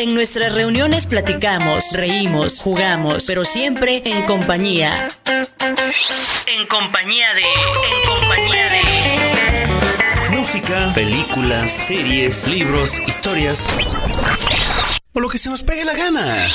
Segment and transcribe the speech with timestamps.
[0.00, 5.08] En nuestras reuniones platicamos, reímos, jugamos, pero siempre en compañía.
[6.46, 7.42] En compañía de...
[7.42, 10.36] En compañía de...
[10.36, 13.68] Música, películas, series, libros, historias.
[15.14, 16.46] O lo que se nos pegue la gana.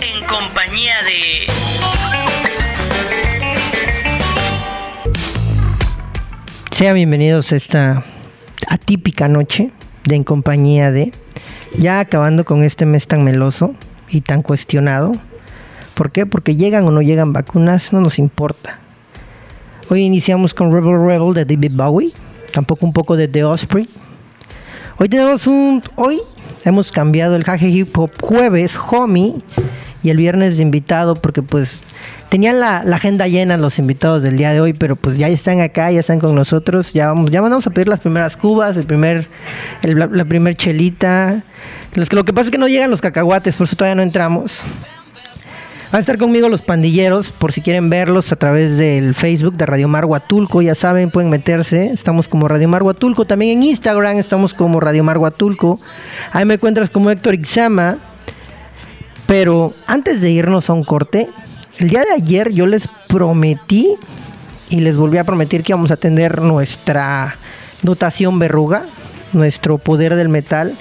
[0.00, 1.46] En compañía de...
[6.72, 8.04] Sean bienvenidos a esta
[8.66, 9.70] atípica noche
[10.08, 11.12] de En Compañía de,
[11.78, 13.74] ya acabando con este mes tan meloso
[14.08, 15.12] y tan cuestionado.
[15.94, 16.26] ¿Por qué?
[16.26, 18.78] Porque llegan o no llegan vacunas, no nos importa.
[19.90, 22.12] Hoy iniciamos con Rebel Rebel de David Bowie,
[22.52, 23.88] tampoco un poco de The Osprey.
[24.98, 25.82] Hoy tenemos un.
[25.94, 26.20] Hoy
[26.64, 29.36] hemos cambiado el Jaje Hip Hop jueves, homie,
[30.02, 31.82] y el viernes de invitado, porque pues
[32.28, 35.90] tenían la, agenda llena los invitados del día de hoy, pero pues ya están acá,
[35.90, 36.92] ya están con nosotros.
[36.92, 39.26] Ya vamos, ya vamos a pedir las primeras cubas, el primer,
[39.82, 41.42] el, la, la primer chelita.
[41.94, 44.62] Los, lo que pasa es que no llegan los cacahuates, por eso todavía no entramos.
[45.90, 49.64] Van a estar conmigo los pandilleros, por si quieren verlos a través del Facebook de
[49.64, 51.86] Radio Mar Huatulco, ya saben, pueden meterse.
[51.86, 55.80] Estamos como Radio Mar Huatulco, también en Instagram estamos como Radio Mar Huatulco.
[56.32, 57.96] Ahí me encuentras como Héctor Ixama.
[59.28, 61.28] Pero antes de irnos a un corte,
[61.78, 63.94] el día de ayer yo les prometí
[64.70, 67.36] y les volví a prometer que íbamos a tener nuestra
[67.82, 68.84] dotación verruga,
[69.34, 70.74] nuestro poder del metal,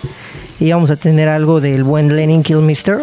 [0.62, 3.02] y íbamos a tener algo del buen Lenin Killmister,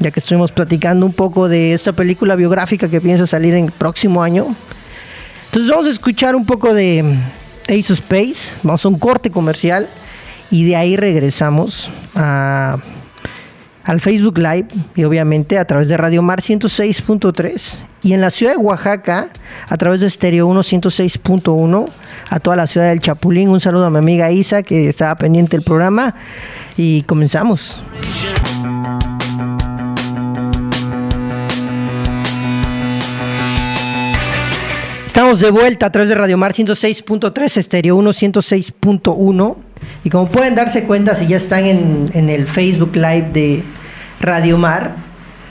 [0.00, 3.72] ya que estuvimos platicando un poco de esta película biográfica que piensa salir en el
[3.72, 4.48] próximo año.
[5.44, 7.04] Entonces vamos a escuchar un poco de
[7.68, 9.86] Ace of Space, vamos a un corte comercial
[10.50, 12.78] y de ahí regresamos a
[13.84, 18.52] al Facebook Live y obviamente a través de Radio Mar 106.3 y en la ciudad
[18.52, 19.28] de Oaxaca
[19.68, 21.88] a través de Stereo 1 106.1
[22.30, 23.48] a toda la ciudad del Chapulín.
[23.48, 26.14] Un saludo a mi amiga Isa que estaba pendiente del programa
[26.76, 27.78] y comenzamos.
[35.22, 39.56] Estamos de vuelta a través de Radio Mar 106.3, Estéreo 1 106.1.
[40.02, 43.62] Y como pueden darse cuenta, si ya están en, en el Facebook Live de
[44.18, 44.96] Radio Mar,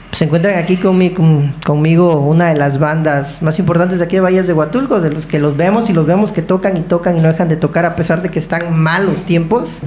[0.09, 4.17] pues se encuentran aquí conmigo, con, conmigo una de las bandas más importantes de aquí
[4.17, 6.81] de Valles de Huatulco, de los que los vemos y los vemos que tocan y
[6.81, 9.77] tocan y no dejan de tocar a pesar de que están malos tiempos.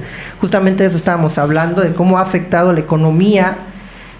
[0.41, 3.59] Justamente de eso estábamos hablando, de cómo ha afectado la economía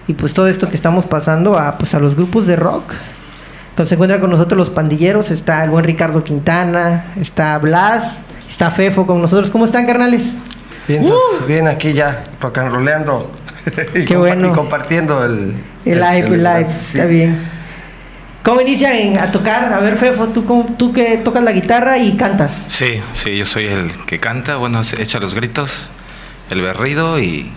[0.06, 2.92] y pues todo esto que estamos pasando a, pues, a los grupos de rock.
[3.76, 8.70] Entonces se encuentran con nosotros los pandilleros, está el buen Ricardo Quintana, está Blas, está
[8.70, 9.50] Fefo con nosotros.
[9.50, 10.22] ¿Cómo están, carnales?
[10.88, 11.46] Bien, uh.
[11.46, 13.30] bien aquí ya, rock and rollando.
[13.94, 14.48] y, Qué bueno.
[14.48, 15.62] y compartiendo el...
[15.84, 16.96] El live, el live, sí.
[16.96, 17.38] está bien.
[18.42, 19.70] ¿Cómo inician a tocar?
[19.70, 22.64] A ver, Fefo, ¿tú, cómo, tú que tocas la guitarra y cantas.
[22.68, 25.90] Sí, sí, yo soy el que canta, bueno, se echa los gritos,
[26.48, 27.52] el berrido y,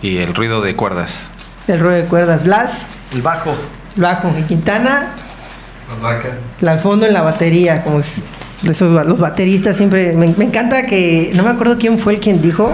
[0.00, 1.30] y el ruido de cuerdas.
[1.68, 2.42] El ruido de cuerdas.
[2.42, 2.70] Blas.
[3.12, 3.54] El bajo.
[3.96, 4.34] Bajo.
[4.38, 5.12] Y Quintana.
[6.60, 8.22] La al fondo en la batería, como si,
[8.68, 10.12] esos, los bateristas siempre.
[10.14, 11.32] Me, me, encanta que.
[11.34, 12.70] No me acuerdo quién fue el quien dijo.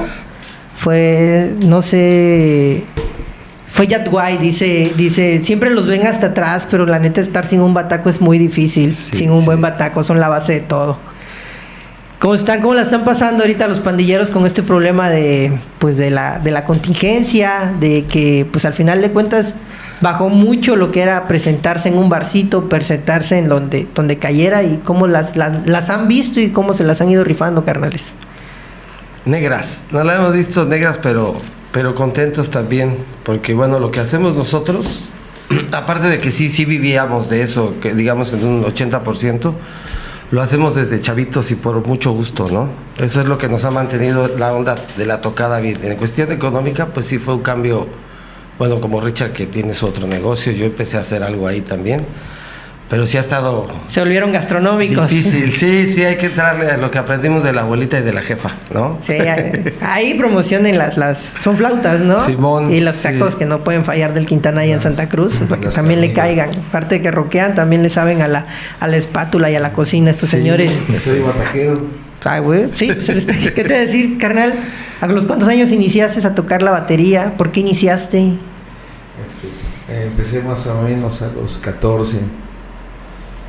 [0.76, 1.54] Fue.
[1.64, 2.84] No sé.
[3.70, 7.72] Fue Yatway, dice, dice, siempre los ven hasta atrás, pero la neta estar sin un
[7.72, 8.94] bataco es muy difícil.
[8.94, 9.46] Sí, sin un sí.
[9.46, 10.98] buen bataco, son la base de todo.
[12.18, 12.60] ¿Cómo están?
[12.60, 16.50] ¿Cómo la están pasando ahorita los pandilleros con este problema de pues de la, de
[16.50, 17.72] la contingencia?
[17.80, 19.54] De que pues al final de cuentas
[20.02, 24.78] bajó mucho lo que era presentarse en un barcito, presentarse en donde, donde cayera y
[24.84, 28.14] cómo las, las, las han visto y cómo se las han ido rifando, carnales.
[29.24, 31.36] Negras, no las hemos visto negras, pero,
[31.70, 35.04] pero contentos también, porque bueno, lo que hacemos nosotros,
[35.72, 39.54] aparte de que sí, sí vivíamos de eso, que digamos en un 80%,
[40.32, 42.70] lo hacemos desde chavitos y por mucho gusto, ¿no?
[42.96, 45.78] Eso es lo que nos ha mantenido la onda de la tocada bien.
[45.84, 47.86] En cuestión económica, pues sí fue un cambio
[48.58, 52.06] bueno, como Richard que tienes otro negocio, yo empecé a hacer algo ahí también.
[52.92, 53.66] Pero sí ha estado...
[53.86, 55.08] Se volvieron gastronómicos.
[55.08, 58.12] Difícil, sí, sí, hay que entrarle a lo que aprendimos de la abuelita y de
[58.12, 58.98] la jefa, ¿no?
[59.02, 59.14] Sí,
[59.81, 61.19] ahí promocionen las, las...
[61.40, 62.22] Son flautas, ¿no?
[62.22, 62.70] Simón.
[62.70, 63.38] Y los tacos sí.
[63.38, 66.50] que no pueden fallar del Quintana ahí en Santa Cruz, para que también le caigan.
[66.69, 68.46] Aparte de que roquean, también le saben a la,
[68.78, 70.70] a la espátula y a la cocina estos sí, señores.
[71.02, 71.81] Soy bataquero.
[72.24, 74.54] Ay, güey, sí, pues, ¿qué te decir, carnal?
[75.00, 77.36] ¿A los cuántos años iniciaste a tocar la batería?
[77.36, 78.34] ¿Por qué iniciaste?
[79.28, 82.20] Este, empecé más o menos a los 14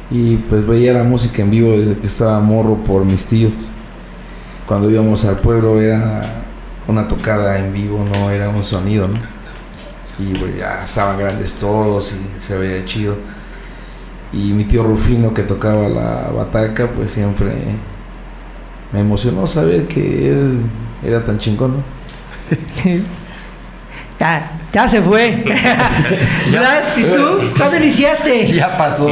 [0.10, 3.54] y pues veía la música en vivo desde que estaba morro por mis tíos.
[4.68, 6.22] Cuando íbamos al pueblo era
[6.88, 9.20] una tocada en vivo, no era un sonido, ¿no?
[10.20, 13.16] Y pues ya estaban grandes todos y se veía chido.
[14.32, 17.52] Y mi tío Rufino que tocaba la bataca, pues siempre
[18.94, 20.62] me emocionó saber que él
[21.04, 21.84] era tan chingón, ¿no?
[24.20, 25.44] Ya, ya se fue.
[26.98, 27.40] ¿Y tú?
[27.58, 28.48] ¿Cuándo iniciaste?
[28.54, 29.10] Ya pasó.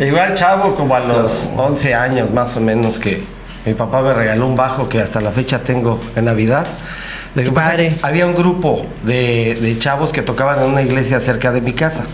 [0.00, 3.22] Igual chavo como a los 11 años más o menos que
[3.64, 6.66] mi papá me regaló un bajo que hasta la fecha tengo en Navidad.
[7.34, 7.96] Que pasa, padre.
[8.02, 12.06] había un grupo de, de chavos que tocaban en una iglesia cerca de mi casa.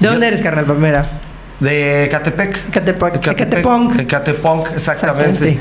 [0.00, 1.04] ¿De dónde eres, carnal Palmera?
[1.60, 2.70] De Catepec.
[2.70, 3.16] Catepec.
[3.16, 3.40] Ecatepec.
[3.40, 4.00] Ecatepunk.
[4.00, 5.50] Ecatepunk, exactamente.
[5.50, 5.58] Exactamente.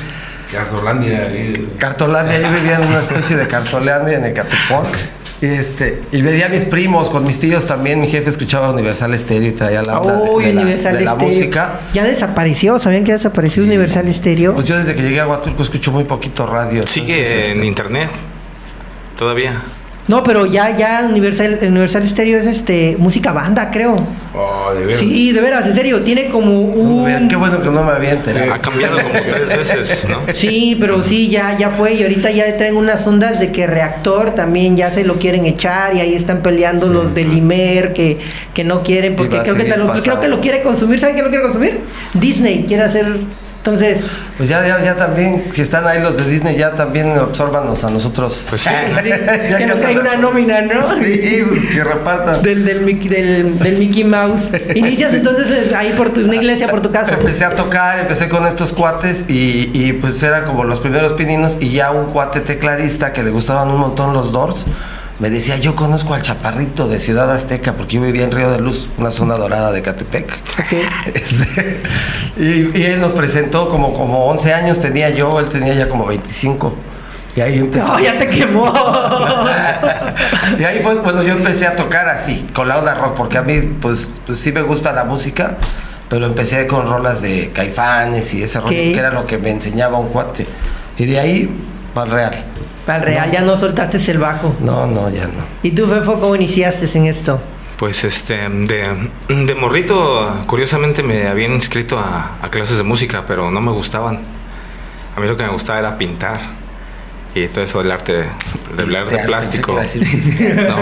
[0.51, 1.27] Cartolandia.
[1.31, 4.87] eh, Cartolandia, yo vivía en una especie de Cartolandia en Ecatepunk.
[5.39, 7.99] Y, este, y veía a mis primos, con mis tíos también.
[7.99, 11.01] Mi jefe escuchaba Universal Stereo y traía la onda de- Uy, de, la, Universal de
[11.05, 11.29] la Stereo.
[11.35, 11.79] música.
[11.93, 14.55] Ya desapareció, ¿sabían que ya desapareció Universal Stereo?
[14.55, 16.87] Pues yo desde que llegué a Huatulco escucho muy poquito radio.
[16.87, 18.09] Sigue entonces, en este, internet.
[19.15, 19.61] Todavía.
[20.07, 23.95] No, pero ya, ya Universal, Universal Stereo es este música banda, creo.
[24.33, 24.99] Oh, de veras.
[24.99, 28.53] Sí, de veras, en serio, tiene como un Qué bueno que no me había enterado.
[28.53, 30.21] Ha cambiado como tres veces, ¿no?
[30.33, 34.35] Sí, pero sí, ya, ya fue y ahorita ya traen unas ondas de que reactor
[34.35, 38.19] también ya se lo quieren echar y ahí están peleando los del Imer que,
[38.53, 41.29] que no quieren porque creo que, lo, creo que lo quiere consumir, ¿saben qué lo
[41.29, 41.79] quiere consumir?
[42.13, 43.17] Disney quiere hacer,
[43.67, 43.99] entonces,
[44.37, 47.89] Pues ya, ya, ya también, si están ahí los de Disney, ya también absorbanos a
[47.89, 48.45] nosotros.
[48.49, 48.69] Pues sí.
[49.57, 50.87] que nos caiga una nómina, ¿no?
[50.87, 52.41] Sí, pues que repartan.
[52.43, 54.49] Del, del, Mickey- del, del Mickey Mouse.
[54.75, 57.15] Inicias entonces ahí por tu, una iglesia por tu casa.
[57.15, 61.57] Empecé a tocar, empecé con estos cuates y, y, pues eran como los primeros pininos
[61.59, 64.65] y ya un cuate tecladista que le gustaban un montón los Doors.
[65.19, 68.59] Me decía, yo conozco al chaparrito de Ciudad Azteca porque yo vivía en Río de
[68.59, 70.31] Luz, una zona dorada de Catepec.
[71.13, 71.81] Este,
[72.37, 76.05] y, y él nos presentó como, como 11 años tenía yo, él tenía ya como
[76.05, 76.73] 25.
[77.35, 77.93] Y ahí empezó.
[77.93, 78.65] No, ya te quemó.
[80.59, 83.61] y ahí cuando yo empecé a tocar así, con la onda rock, porque a mí
[83.79, 85.57] pues, pues sí me gusta la música,
[86.09, 88.91] pero empecé con rolas de caifanes y ese rollo, ¿Qué?
[88.91, 90.47] que era lo que me enseñaba un cuate.
[90.97, 91.61] Y de ahí,
[91.93, 92.45] para real.
[92.87, 94.55] Al real, ya no soltaste el bajo.
[94.59, 95.45] No, no, ya no.
[95.61, 97.39] ¿Y tú, Fefo, cómo iniciaste en esto?
[97.77, 98.83] Pues este, de,
[99.27, 104.21] de morrito, curiosamente me habían inscrito a, a clases de música, pero no me gustaban.
[105.15, 106.39] A mí lo que me gustaba era pintar.
[107.35, 108.13] Y todo eso del arte,
[108.75, 109.73] del arte Pistear, plástico.
[109.73, 110.77] No,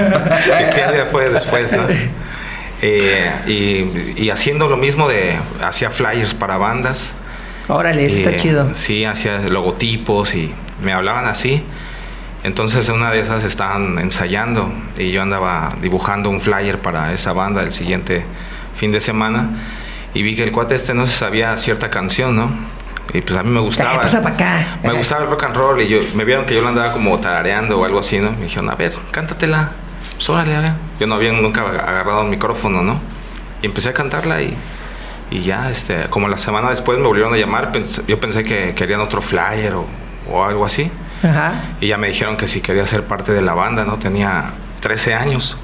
[0.95, 1.83] ya fue después, ¿no?
[2.81, 7.13] Eh, y, y haciendo lo mismo de, hacía flyers para bandas.
[7.67, 8.73] Órale, está Eh, chido.
[8.75, 11.63] Sí, hacía logotipos y me hablaban así.
[12.45, 17.63] Entonces una de esas estaban ensayando y yo andaba dibujando un flyer para esa banda
[17.63, 18.23] el siguiente
[18.75, 19.49] fin de semana
[20.13, 22.51] y vi que el cuate este no se sabía cierta canción, ¿no?
[23.13, 24.01] Y pues a mí me gustaba.
[24.01, 24.77] Pasa para acá.
[24.83, 27.17] Me gustaba el rock and roll y yo, me vieron que yo lo andaba como
[27.19, 28.31] tarareando o algo así, ¿no?
[28.31, 29.71] Me dijeron, a ver, cántatela.
[30.13, 30.71] Pues órale, a ver.
[30.99, 32.99] Yo no había nunca agarrado un micrófono, ¿no?
[33.61, 34.55] Y empecé a cantarla y,
[35.31, 37.71] y ya, este, como la semana después me volvieron a llamar.
[37.71, 39.85] pens- yo pensé que querían otro flyer o,
[40.29, 40.91] o algo así.
[41.23, 41.53] Ajá.
[41.81, 43.97] Y ya me dijeron que si quería ser parte de la banda, ¿no?
[43.97, 45.57] Tenía 13 años.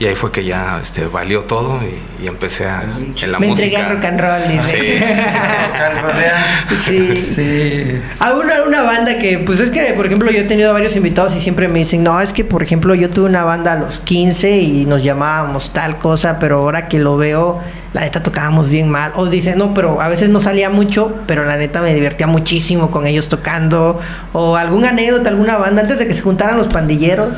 [0.00, 2.82] Y ahí fue que ya este, valió todo y, y empecé a,
[3.22, 3.66] en la Me música.
[3.66, 4.48] entregué a rock and roll.
[4.50, 4.80] dice.
[4.80, 4.98] Sí.
[4.98, 6.66] Rock and rollea.
[6.86, 7.16] Sí.
[7.16, 8.00] Sí.
[8.40, 11.40] Una, una banda que, pues es que, por ejemplo, yo he tenido varios invitados y
[11.42, 14.58] siempre me dicen, no, es que, por ejemplo, yo tuve una banda a los 15
[14.58, 17.60] y nos llamábamos tal cosa, pero ahora que lo veo,
[17.92, 19.12] la neta tocábamos bien mal.
[19.16, 22.90] O dicen, no, pero a veces no salía mucho, pero la neta me divertía muchísimo
[22.90, 24.00] con ellos tocando.
[24.32, 27.34] O alguna anécdota, alguna banda, antes de que se juntaran los pandilleros,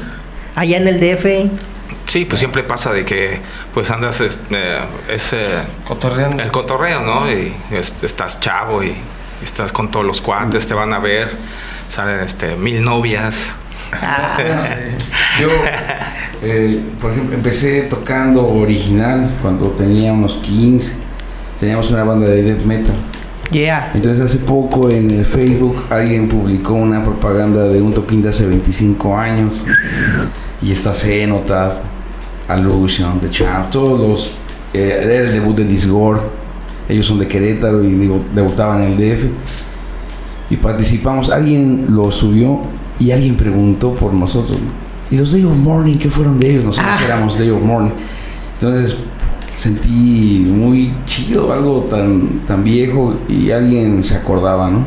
[0.55, 1.51] allá en el DF.
[2.07, 3.41] Sí, pues siempre pasa de que
[3.73, 6.43] pues andas es, eh, es, eh, Cotorreando.
[6.43, 7.31] el cotorreo, ¿no?
[7.31, 8.95] Y es- estás chavo y
[9.43, 11.31] estás con todos los cuates, te van a ver,
[11.89, 13.57] salen este mil novias.
[13.93, 14.37] Ah,
[15.41, 15.49] Yo,
[16.43, 20.93] eh, por ejemplo, empecé tocando original cuando tenía unos 15.
[21.61, 22.95] Teníamos una banda de death metal.
[23.51, 23.91] yeah.
[23.95, 28.47] Entonces hace poco en el Facebook alguien publicó una propaganda de un toquín de hace
[28.47, 29.63] 25 años.
[30.63, 31.75] Y está Cenotaph,
[32.49, 34.31] Allusion, The Champ, todos los...
[34.73, 36.21] eh, era el debut de Disgore.
[36.89, 39.25] Ellos son de Querétaro y digo, debutaban en el DF.
[40.51, 41.31] Y participamos.
[41.31, 42.61] Alguien lo subió
[42.99, 44.59] y alguien preguntó por nosotros.
[45.11, 46.65] ¿Y los Day of Morning qué fueron de ellos?
[46.65, 47.05] Nosotros Ah.
[47.05, 47.93] éramos Day of Morning.
[48.55, 48.97] Entonces
[49.57, 54.85] sentí muy chido, algo tan, tan viejo y alguien se acordaba, ¿no?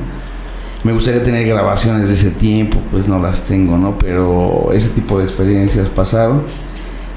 [0.84, 3.98] Me gustaría tener grabaciones de ese tiempo, pues no las tengo, ¿no?
[3.98, 6.44] Pero ese tipo de experiencias pasaron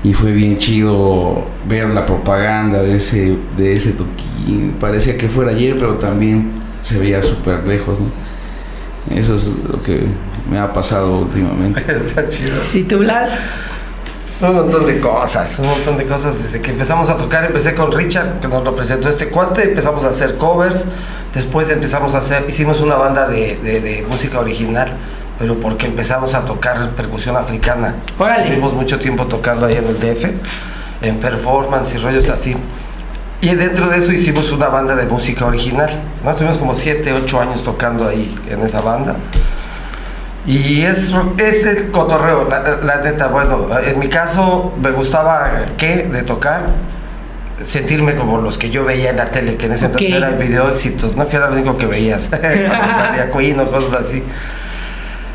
[0.05, 4.77] y fue bien chido ver la propaganda de ese, de ese toquín.
[4.81, 6.51] Parecía que fuera ayer, pero también
[6.83, 8.07] se veía súper lejos, ¿no?
[9.17, 10.07] Eso es lo que
[10.51, 11.81] me ha pasado últimamente.
[11.89, 12.55] Está chido.
[12.75, 13.31] ¿Y tú, Blas?
[14.41, 16.35] Un montón de cosas, un montón de cosas.
[16.41, 20.05] Desde que empezamos a tocar, empecé con Richard, que nos lo presentó este cuate, empezamos
[20.05, 20.85] a hacer covers,
[21.35, 24.93] después empezamos a hacer, hicimos una banda de, de- de música original
[25.39, 27.95] pero porque empezamos a tocar percusión africana.
[28.19, 28.47] Órale.
[28.47, 30.25] Tuvimos mucho tiempo tocando ahí en el DF,
[31.03, 32.57] en performance y rollos así.
[33.41, 35.91] Y dentro de eso hicimos una banda de música original.
[36.25, 36.31] ¿no?
[36.31, 39.17] Estuvimos como 7, 8 años tocando ahí en esa banda.
[40.45, 43.29] Y es, es el cotorreo, la, la neta.
[43.29, 46.05] Bueno, en mi caso me gustaba, ¿qué?
[46.05, 46.63] De tocar,
[47.65, 49.93] sentirme como los que yo veía en la tele, que en ese Ok.
[50.01, 51.29] entonces era el video éxitos, ¿no?
[51.29, 52.29] Que era lo único que veías.
[52.31, 54.25] Cuando salía Queen o cosas así.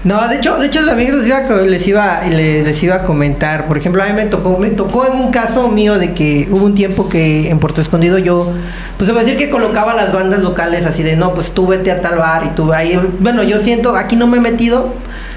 [0.03, 3.67] No, de hecho, de hecho, amigos les iba, a les iba, les, iba a comentar.
[3.67, 6.65] Por ejemplo, a mí me tocó, me tocó en un caso mío de que hubo
[6.65, 8.51] un tiempo que en Puerto Escondido yo,
[8.97, 11.89] pues se puede decir que colocaba las bandas locales así de, no, pues tú vete
[11.89, 12.99] a tal bar y tú ahí.
[13.19, 14.93] Bueno, yo siento, aquí no me he metido,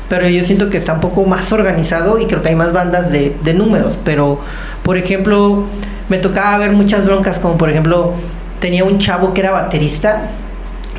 [0.08, 3.12] pero yo siento que está un poco más organizado y creo que hay más bandas
[3.12, 3.96] de, de números.
[4.04, 4.40] Pero,
[4.82, 5.64] por ejemplo,
[6.08, 8.14] me tocaba ver muchas broncas, como por ejemplo,
[8.58, 10.30] tenía un chavo que era baterista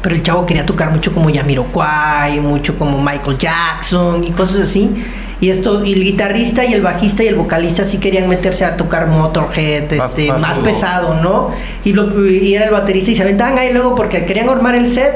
[0.01, 4.91] pero el chavo quería tocar mucho como Yamiroquai, mucho como Michael Jackson y cosas así.
[5.39, 8.75] Y esto, y el guitarrista y el bajista y el vocalista sí querían meterse a
[8.75, 11.51] tocar Motorhead, Más- este, más más, pesado, ¿no?
[11.83, 14.91] Y, lo, y era el baterista y se aventaban ahí luego porque querían armar el
[14.91, 15.13] set.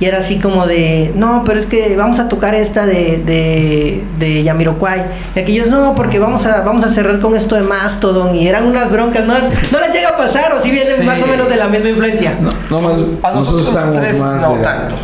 [0.00, 4.04] Y era así como de, no, pero es que vamos a tocar esta de, de,
[4.18, 5.02] de Yamiroquai.
[5.34, 8.34] Y aquellos, no, porque vamos a, vamos a cerrar con esto de Mastodon.
[8.36, 9.34] Y eran unas broncas, ¿no?
[9.34, 11.02] No les llega a pasar, o si vienen Sí.
[11.02, 12.34] más o menos de la misma influencia.
[12.40, 14.94] No, no más, A nosotros estamos tres más no de- tanto.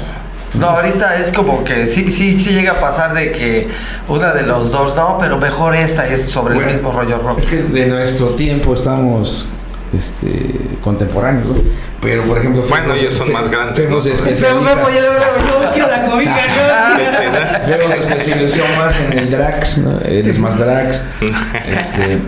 [0.55, 3.67] No, ahorita es como que sí, sí, sí llega a pasar de que
[4.07, 7.41] una de los dos, no, pero mejor esta es sobre Bueno, el mismo rollo rock.
[7.41, 9.49] Es que de nuestro tiempo estamos
[9.99, 11.55] este, contemporáneos, ¿no?
[12.01, 12.63] Pero, por ejemplo...
[12.69, 14.13] Bueno, Fefo- ellos son Fe- más grandes, se
[17.99, 20.01] especializó más en el drags, ¿no?
[20.01, 21.03] Él es más drags.
[21.21, 22.19] este,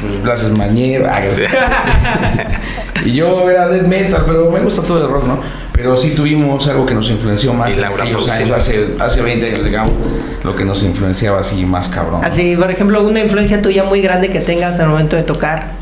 [0.00, 1.06] pues, Blas es mañero.
[1.10, 1.20] ah,
[3.04, 5.40] y yo era death metal, pero me gusta todo el rock, ¿no?
[5.72, 9.22] Pero sí tuvimos algo que nos influenció más Y en Laura aquellos años, hace, hace
[9.22, 9.92] 20 años, digamos,
[10.42, 12.24] lo que nos influenciaba así más cabrón.
[12.24, 15.77] Así, por ejemplo, una influencia tuya muy grande que tengas al momento de tocar.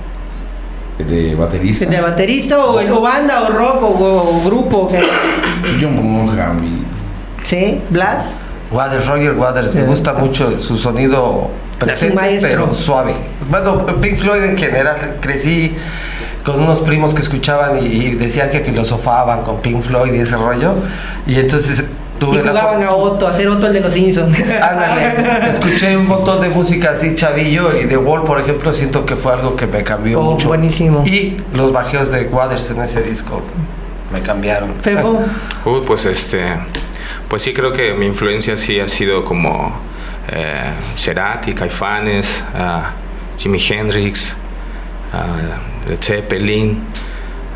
[0.98, 1.84] De baterista.
[1.86, 4.88] ¿De baterista o, o banda o rock o, o grupo?
[4.88, 5.00] ¿qué?
[5.80, 6.86] John Bonham y
[7.44, 7.80] ¿Sí?
[7.90, 8.40] ¿Blas?
[8.70, 13.14] Waters, Roger Waters, me gusta mucho su sonido presente, pero suave.
[13.48, 15.76] Bueno, Pink Floyd en general, crecí
[16.44, 20.36] con unos primos que escuchaban y, y decían que filosofaban con Pink Floyd y ese
[20.36, 20.74] rollo.
[21.26, 21.84] Y entonces
[22.16, 24.38] Y tuve la jugaban a Otto, a hacer Otto el de los Simpsons.
[24.52, 29.16] Ándale, escuché un montón de música así chavillo y The Wall, por ejemplo, siento que
[29.16, 30.48] fue algo que me cambió Oh, mucho.
[30.48, 31.02] buenísimo.
[31.06, 33.42] Y los bajeos de Waters en ese disco
[34.12, 34.74] me cambiaron.
[34.80, 35.20] Fefo,
[35.64, 36.44] Uy, pues este,
[37.28, 39.72] pues sí creo que mi influencia sí ha sido como
[40.28, 42.92] eh, Cerati, Caifanes, ah,
[43.38, 44.36] Jimi Hendrix,
[45.88, 46.82] Led Zeppelin,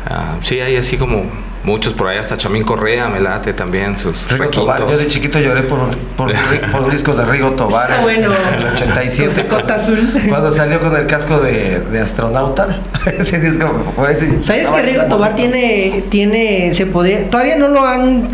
[0.09, 1.23] ah, sí hay así como
[1.63, 4.79] muchos por ahí hasta Chamín Correa me late también sus Rigo Tobar.
[4.79, 6.33] Yo de chiquito lloré por un, por,
[6.71, 7.83] por un disco de Rigo Tobar.
[7.89, 8.33] Está en- bueno.
[8.53, 9.25] En el 87.
[9.27, 10.09] Con su cota azul.
[10.29, 12.81] Cuando salió con el casco de, de astronauta.
[13.17, 17.85] Ese disco por ese- ¿sabes que Rigo Tobar tiene, tiene, se podría, todavía no lo
[17.85, 18.29] han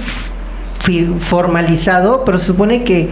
[0.79, 3.09] fi- formalizado, pero se supone que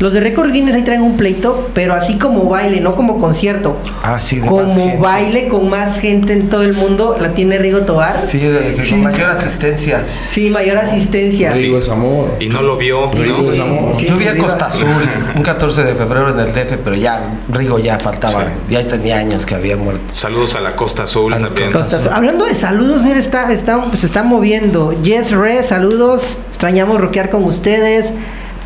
[0.00, 3.76] los de Record Guinness ahí traen un pleito, pero así como baile, no como concierto.
[4.02, 7.80] Ah, sí, de como baile con más gente en todo el mundo, la tiene Rigo
[7.80, 8.18] Tobar.
[8.26, 8.92] Sí, de, que Sí.
[8.92, 10.06] con mayor asistencia.
[10.30, 11.52] Sí, mayor asistencia.
[11.52, 12.34] Rigo es amor.
[12.40, 13.52] Y no lo vio, Rigo ¿no?
[13.52, 13.94] es amor.
[13.96, 14.36] Sí, Yo vi a.
[14.38, 14.88] Costa Azul
[15.36, 19.44] un 14 de febrero en el DF, pero ya Rigo ya faltaba, ya tenía años
[19.44, 20.00] que había muerto.
[20.14, 21.70] Saludos a la Costa Azul A la también.
[21.70, 22.12] Costa Costas.
[22.12, 24.94] Hablando de saludos, mira, está, está, se está moviendo.
[25.02, 26.38] Yes Re, saludos.
[26.48, 28.06] Extrañamos rockear con ustedes.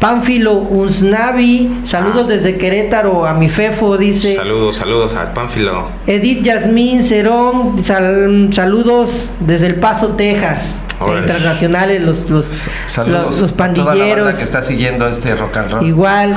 [0.01, 4.35] Pánfilo Unsnavi, saludos desde Querétaro a mi Fefo, dice.
[4.35, 5.89] Saludos, saludos a Pánfilo.
[6.07, 10.75] Edith Yasmín Cerón, sal- saludos desde El Paso, Texas.
[11.05, 11.21] Órale.
[11.27, 12.47] Internacionales, los, los,
[12.87, 14.25] Saludos los, los a toda la pandilleros.
[14.25, 15.87] banda que está siguiendo este rock and roll.
[15.87, 16.35] Igual.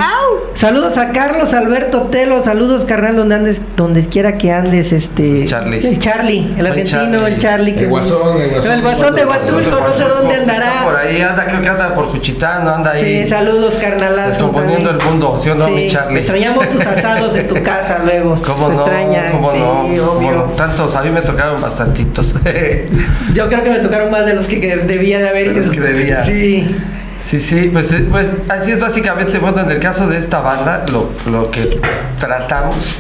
[0.54, 5.86] Saludos a Carlos Alberto Telo, saludos carnal donde andes, donde quiera que andes, este Charlie.
[5.88, 7.34] el Charlie, el argentino, Charlie.
[7.34, 8.72] el Charlie, que El guasón, el guasón.
[8.72, 11.00] el guasón de Huatzulco, no sé dónde Está por andará.
[11.02, 13.24] ahí, anda, creo que anda por Juchitán, anda ahí.
[13.24, 14.30] Sí, saludos carnalazo.
[14.30, 15.08] Descomponiendo también.
[15.08, 16.18] el mundo, ¿sí o no, Sí, mi Charlie?
[16.20, 18.36] Extrañamos tus asados en tu casa luego.
[18.44, 18.82] ¿Cómo Se no?
[18.82, 19.66] extrañan, ¿Cómo sí, no?
[19.66, 20.32] ¿Cómo obvio.
[20.32, 20.44] no?
[20.56, 22.34] Tantos, a mí me tocaron bastantitos.
[23.34, 26.26] Yo creo que me tocaron más de los que, que debía de haber que debía.
[26.26, 26.76] Sí.
[27.20, 30.86] Sí, sí, pues, eh, pues así es básicamente, bueno, en el caso de esta banda,
[30.92, 31.82] lo, lo que
[32.20, 32.96] tratamos,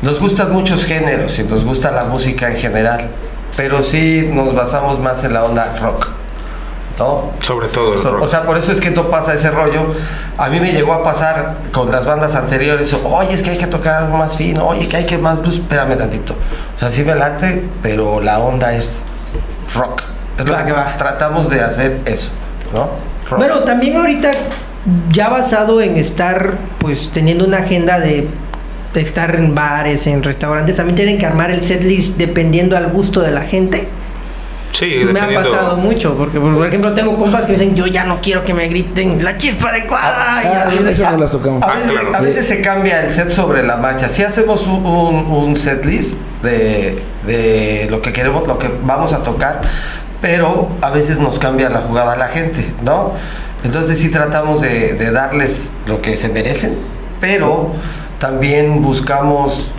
[0.00, 3.08] nos gustan muchos géneros y nos gusta la música en general,
[3.56, 6.08] pero sí nos basamos más en la onda rock,
[6.98, 7.32] ¿no?
[7.40, 8.22] Sobre todo el So- rock.
[8.22, 9.94] O sea, por eso es que no pasa ese rollo.
[10.38, 13.66] A mí me llegó a pasar con las bandas anteriores, oye, es que hay que
[13.68, 16.34] tocar algo más fino, oye, que hay que más blues, espérame tantito.
[16.74, 19.02] O sea, sí me late, pero la onda es
[19.74, 20.02] rock.
[20.38, 20.96] Es lo que va.
[20.96, 22.30] tratamos de hacer eso,
[22.72, 22.88] ¿no?
[23.28, 23.38] Rock.
[23.38, 24.30] Bueno, también ahorita
[25.10, 28.28] ya basado en estar, pues, teniendo una agenda de
[28.94, 33.30] estar en bares, en restaurantes, también tienen que armar el setlist dependiendo al gusto de
[33.30, 33.88] la gente.
[34.72, 38.20] Sí, Me ha pasado mucho, porque por ejemplo tengo compas que dicen, yo ya no
[38.22, 41.62] quiero que me griten la chispa Ah, de- esas no las tocamos.
[41.62, 42.16] A veces, claro.
[42.16, 44.08] a veces se cambia el set sobre la marcha.
[44.08, 49.12] Si hacemos un, un, un set list de, de lo que queremos, lo que vamos
[49.12, 49.60] a tocar,
[50.22, 53.12] pero a veces nos cambia la jugada a la gente, ¿no?
[53.64, 56.76] Entonces sí tratamos de, de darles lo que se merecen,
[57.20, 57.72] pero
[58.18, 59.70] también buscamos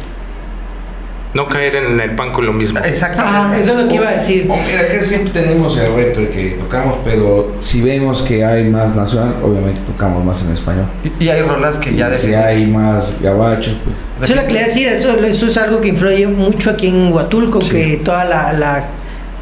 [1.34, 2.80] No caer en el pan con lo mismo.
[2.80, 3.38] exactamente.
[3.40, 4.48] Ajá, eso es lo que iba a decir.
[4.50, 9.38] O- que siempre tenemos el rapper que tocamos, pero si vemos que hay más nacional,
[9.44, 10.86] obviamente tocamos más en español.
[11.20, 14.42] Y, y hay rolas que ya Y si definen- hay más gabachos, pues Eso es
[14.44, 17.12] lo que le iba a decir, eso, eso es algo que influye mucho aquí en
[17.12, 18.84] Huatulco, que toda la, la-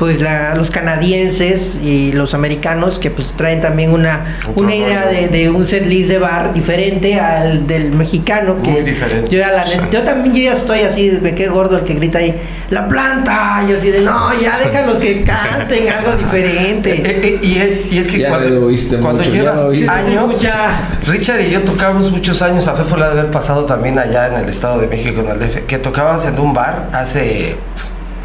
[0.01, 5.27] pues la- los canadienses y los americanos que pues traen también una, una idea de,
[5.27, 9.29] de un set list de bar diferente al del mexicano que Muy diferente.
[9.29, 9.79] yo ya la Sí.
[9.91, 12.33] yo también yo ya estoy así me quedé gordo el que grita ahí
[12.71, 17.57] la planta yo así de no ya déjalos que canten algo Eh, diferente eh, y,
[17.59, 18.59] es, y es que Ya cuando,
[19.03, 20.89] cuando mucho, llevas años, Ya.
[21.05, 24.29] Richard y yo tocamos muchos años, a Fefo le ha de haber pasado también allá
[24.29, 27.55] en el Estado de México, en el DF, que tocabas en un bar hace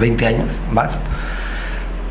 [0.01, 1.01] 20 años más.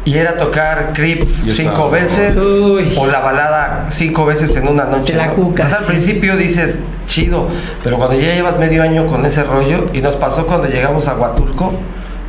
[0.06, 2.94] Y era tocar Creep Yo cinco estaba- veces Uy.
[2.98, 5.16] o la balada cinco veces en una noche.
[5.16, 5.34] La ¿no?
[5.34, 5.92] cuca, Entonces, al sí.
[5.92, 7.50] principio dices, chido,
[7.84, 11.16] pero cuando ya llevas medio año con ese rollo, y nos pasó cuando llegamos a
[11.16, 11.74] Huatulco,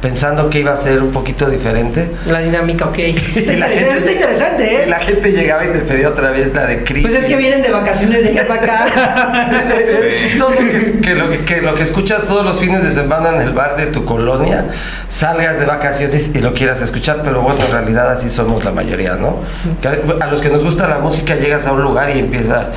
[0.07, 3.99] pensando que iba a ser un poquito diferente, la dinámica ok está y la gente,
[3.99, 4.87] está interesante y ¿eh?
[4.87, 7.03] la gente llegaba y te pedía otra vez la de Creep.
[7.09, 10.25] pues es que vienen de vacaciones de allá para acá Es Sí.
[10.29, 13.41] chistoso que, que lo que, que lo que escuchas todos los fines de semana en
[13.41, 14.67] el bar de tu colonia,
[15.09, 19.15] salgas de vacaciones y lo quieras escuchar, pero bueno, en realidad así somos la mayoría,
[19.17, 19.41] ¿no?
[19.83, 19.89] Que
[20.23, 22.69] A los que nos gusta la música llegas a un lugar y empieza,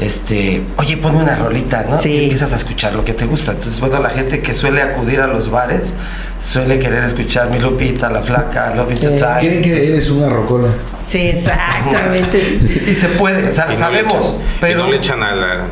[0.00, 1.96] este, oye, ponme una rolita, ¿no?
[1.98, 2.08] Sí.
[2.10, 3.52] Y empiezas a escuchar lo que te gusta.
[3.52, 5.94] Entonces, bueno, la gente que suele acudir a los bares
[6.38, 9.06] suele querer escuchar Mi Lupita, La Flaca, Love It Sí.
[9.16, 9.38] Time.
[9.40, 10.68] Creen que eres una rocola.
[11.06, 12.38] sí exactamente
[12.88, 15.22] Y se puede, o sea, Y no le sabemos, echan- pero y no le echan
[15.22, 15.64] a la, la-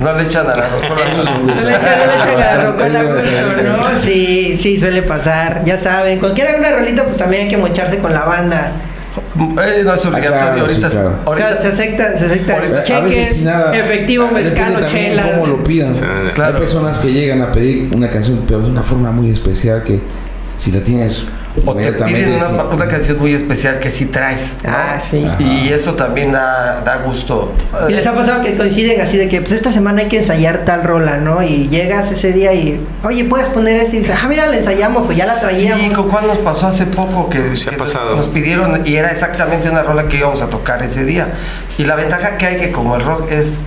[0.00, 1.04] no le echan a la rocola.
[1.16, 3.02] No le echan, no le echan a la rocola,
[3.92, 4.02] ¿no?
[4.04, 5.62] Sí, sí, suele pasar.
[5.64, 8.72] Ya saben, cualquiera una rolita, pues también hay que mocharse con la banda.
[9.36, 11.18] Eh, no es obligatorio, Ah, ahorita, sí, claro.
[11.24, 13.36] O sea, ahorita- se acepta, se acepta cheques,
[13.74, 15.26] efectivo, mezcalo, chelas.
[15.32, 15.92] cómo lo pidan.
[16.34, 16.54] Claro.
[16.54, 20.00] Hay personas que llegan a pedir una canción, pero de una forma muy especial que
[20.56, 21.24] si la tienes
[21.64, 22.54] o te piden una, sí.
[22.72, 24.56] una canción muy especial que sí traes.
[24.62, 24.70] ¿no?
[24.70, 25.26] Ah, sí.
[25.38, 27.52] Y eso también da, da gusto.
[27.88, 30.64] Y les ha pasado que coinciden así de que pues esta semana hay que ensayar
[30.64, 31.42] tal rola, ¿no?
[31.42, 33.96] Y llegas ese día y, oye, ¿puedes poner este?
[33.96, 35.84] Y dices, ah, mira, la ensayamos o ya la traíamos.
[35.84, 38.16] Sí, ¿con cuál nos pasó hace poco que, Sí ha pasado.
[38.16, 41.28] nos pidieron y era exactamente una rola que íbamos a tocar ese día?
[41.76, 43.62] Y la ventaja que hay que como el rock es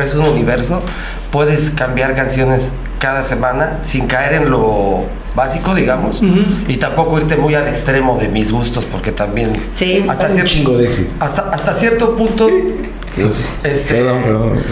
[0.00, 0.82] es un universo,
[1.30, 5.00] puedes cambiar canciones cada semana sin caer en lo
[5.34, 6.20] básico, digamos,
[6.68, 10.04] y tampoco irte muy al extremo de mis gustos porque también Sí.
[10.08, 11.12] hasta Hay un cierto chingo de éxito.
[11.18, 12.48] hasta hasta cierto punto
[13.64, 14.62] Este- Perdón, perdón.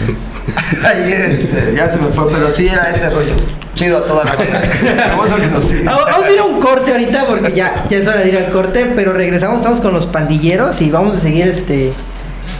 [0.85, 3.33] Ahí, este, ya se me fue, pero sí era ese rollo.
[3.75, 4.61] Chido a toda la vida.
[5.17, 8.21] Bueno que nos vamos a ir a un corte ahorita porque ya, ya es hora
[8.21, 11.93] de ir al corte, pero regresamos, estamos con los pandilleros y vamos a seguir este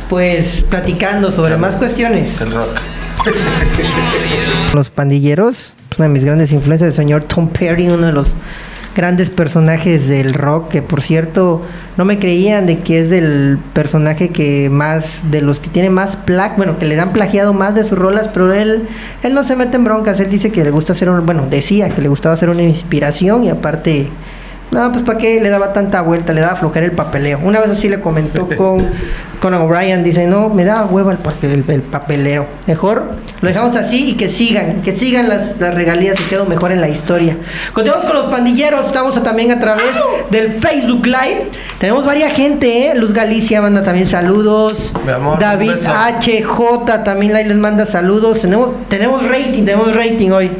[0.10, 2.40] pues platicando sobre más cuestiones.
[2.42, 2.78] El rock.
[4.74, 8.30] Los pandilleros, una de mis grandes influencias, el señor Tom Perry, uno de los
[8.96, 11.62] grandes personajes del rock, que por cierto
[11.98, 16.16] no me creían de que es del personaje que más, de los que tiene más
[16.16, 18.88] plac, bueno, que le dan plagiado más de sus rolas, pero él,
[19.24, 21.90] él no se mete en broncas, él dice que le gusta hacer, un, bueno, decía
[21.90, 24.10] que le gustaba hacer una inspiración y aparte...
[24.72, 27.40] No, pues para qué le daba tanta vuelta, le daba flojera el papeleo.
[27.44, 28.88] Una vez así le comentó con
[29.42, 32.46] Conan O'Brien, dice, no, me da hueva el, papel, el, papelero.
[32.68, 36.46] Mejor lo dejamos así y que sigan, y que sigan las, las regalías y quedo
[36.46, 37.36] mejor en la historia.
[37.74, 39.92] Continuamos con los pandilleros, estamos también a través
[40.30, 41.50] del Facebook Live.
[41.78, 42.96] Tenemos varias gente, ¿eh?
[42.96, 44.94] Luz Galicia manda también saludos.
[45.06, 45.74] Mi amor, David.
[45.82, 48.40] HJ también ahí les manda saludos.
[48.40, 50.52] Tenemos, tenemos rating, tenemos rating hoy.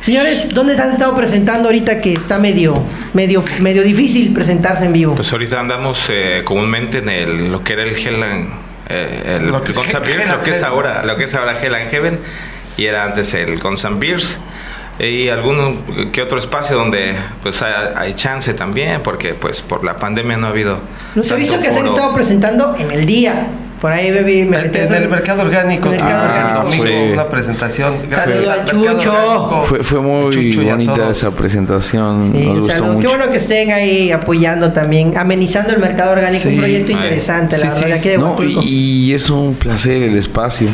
[0.00, 2.82] Señores, ¿dónde se han estado presentando ahorita que está medio,
[3.12, 5.14] medio, medio difícil presentarse en vivo?
[5.14, 8.48] Pues ahorita andamos eh, comúnmente en el, lo que era el Hell and,
[8.88, 11.58] eh, el Lo que Guns N' Beers, lo que es ahora, lo que es ahora
[11.60, 12.18] Hell and Heaven
[12.76, 14.38] y era antes el Guns N' Beers
[14.98, 19.96] y algún que otro espacio donde pues hay, hay chance también porque pues por la
[19.96, 20.80] pandemia no ha habido
[21.14, 23.48] Los visto que se han estado presentando en el día.
[23.80, 26.62] Por ahí bebí, me a en el mercado orgánico, Mercado el orgánico.
[26.64, 27.12] domingo Sí.
[27.12, 27.94] una presentación.
[28.10, 29.62] Saludo al Chucho.
[29.64, 32.32] Fue, fue muy Chucho bonita esa presentación.
[32.32, 33.08] Sí, nos o sea, gustó no, mucho.
[33.08, 36.94] qué bueno que estén ahí apoyando también, amenizando el mercado orgánico, Sí, un proyecto ay.
[37.04, 37.86] interesante, la Sí, verdad, sí.
[37.86, 40.68] de aquí de No, y es un placer el espacio.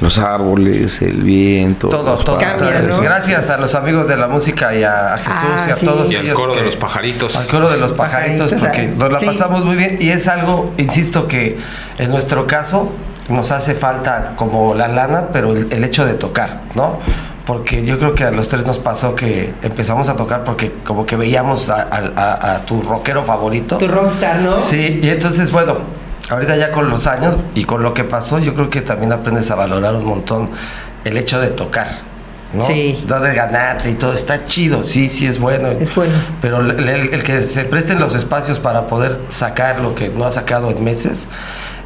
[0.00, 1.88] Los árboles, el viento.
[1.88, 2.38] Todo, todo.
[2.38, 3.00] Cambia, está- ¿no?
[3.00, 5.86] Gracias a los amigos de la música y a, a Jesús Ah, y a sí.
[5.86, 7.34] todos Y al ellos coro de los pajaritos.
[7.36, 9.26] Al coro de los pajaritos, Pajaritos, porque ah, nos la sí.
[9.26, 11.56] pasamos muy bien y es algo, insisto, que
[11.98, 12.92] en nuestro caso
[13.30, 16.98] nos hace falta como la lana, pero el, el hecho de tocar, ¿no?
[17.46, 21.06] Porque yo creo que a los tres nos pasó que empezamos a tocar porque como
[21.06, 23.78] que veíamos a, a- a- a tu rockero favorito.
[23.78, 24.58] Tu rockstar, ¿no?
[24.58, 25.76] Sí, y entonces, bueno,
[26.30, 29.50] ahorita ya con los años y con lo que pasó, yo creo que también aprendes
[29.50, 30.50] a valorar un montón
[31.04, 31.88] el hecho de tocar.
[32.52, 32.66] ¿no?
[32.66, 33.04] Sí.
[33.08, 35.68] No de ganarte y todo, está chido, sí, sí es bueno.
[35.68, 36.14] Es bueno.
[36.40, 40.24] Pero el, el- el que se presten los espacios para poder sacar lo que no
[40.24, 41.26] ha sacado en meses,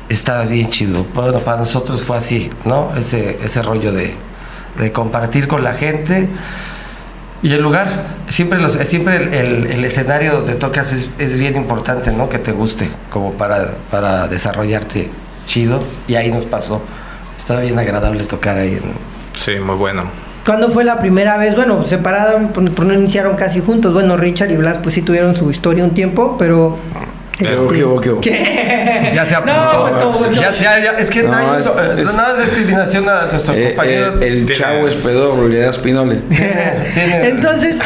[0.09, 1.05] está bien chido.
[1.15, 2.93] Bueno, para nosotros fue así, ¿no?
[2.97, 4.15] Ese, ese rollo de,
[4.79, 6.29] de compartir con la gente.
[7.43, 7.89] Y el lugar,
[8.29, 12.29] siempre, los, siempre el, el- el escenario donde tocas es, es bien importante, ¿no?
[12.29, 15.09] Que te guste, como para, para desarrollarte
[15.47, 15.83] chido.
[16.07, 16.83] Y ahí nos pasó.
[17.39, 18.75] Estaba bien agradable tocar ahí.
[18.75, 18.95] en-
[19.35, 20.03] Sí, muy bueno.
[20.45, 21.55] ¿Cuándo fue la primera vez?
[21.55, 23.93] Bueno, separaron, por, por no iniciaron casi juntos.
[23.95, 26.79] Bueno, Richard y Blas pues sí tuvieron su historia un tiempo, pero...
[27.41, 28.21] ¿Qué qué hubo, qué hubo?
[28.21, 29.13] ¿Qué?
[29.15, 29.81] Ya se No, apuntó.
[29.83, 30.43] pues no, pues no.
[30.43, 33.09] ya, ya, ya, es que No, no, hay- es- no, eh, es- no es discriminación
[33.09, 34.21] a nuestro Eh, compañero.
[34.21, 36.17] eh, el chavo es y le das pinole.
[36.29, 37.77] tiene- tiene- Entonces,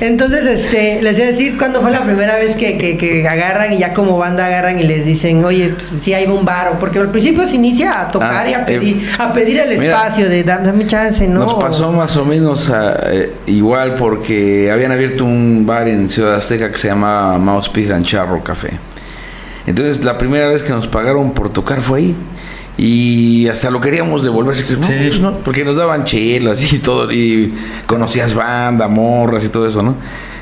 [0.00, 3.72] entonces, este, les voy a decir cuándo fue la primera vez que, que, que agarran
[3.72, 6.98] y ya como banda agarran y les dicen, oye, pues sí hay un bar, porque
[6.98, 9.92] al principio se inicia a tocar Ah, y a eh, pedir, a pedir el mira,
[9.96, 11.40] espacio de "Dame- chance, ¿no?
[11.40, 16.34] Nos pasó más o menos ah, eh, igual porque habían abierto un bar en Ciudad
[16.34, 18.70] Azteca que se llamaba Mouse Pig and Charro Café.
[19.66, 22.16] Entonces la primera vez que nos pagaron por tocar fue ahí.
[22.78, 24.92] Y hasta lo queríamos devolver, así que no, Sí.
[25.08, 27.52] pues no, porque nos daban chelas y todo, y
[27.86, 29.94] conocías banda, morras y todo eso, ¿no?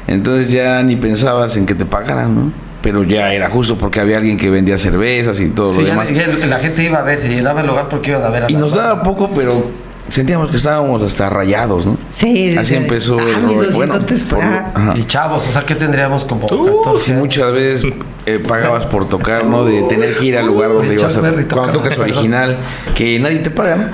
[0.07, 2.53] Entonces ya ni pensabas en que te pagaran, ¿no?
[2.83, 5.91] Pero ya era justo porque había alguien que vendía cervezas y todo Sí, lo ya-
[5.93, 6.09] demás.
[6.15, 8.51] ya la gente iba a ver, se llenaba el lugar porque iban a ver a
[8.51, 9.65] Y nos daba poco, pero
[10.11, 11.97] sentíamos que estábamos hasta rayados, ¿no?
[12.11, 12.75] Sí, Así sí.
[12.75, 13.71] empezó Ah, el rollo.
[13.73, 14.95] Bueno, 200 por- ajá.
[14.97, 17.93] Y chavos, o sea, que tendríamos como Uh, 14 sí, muchas veces
[18.27, 19.65] eh, pagabas por tocar, ¿no?
[19.65, 22.57] De tener que ir al lugar donde Uh, ibas a Berry Cuando tocas original,
[22.95, 23.85] que nadie te paga, ¿no?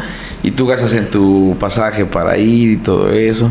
[0.43, 3.51] Y tú gastas en tu pasaje para ir y todo eso.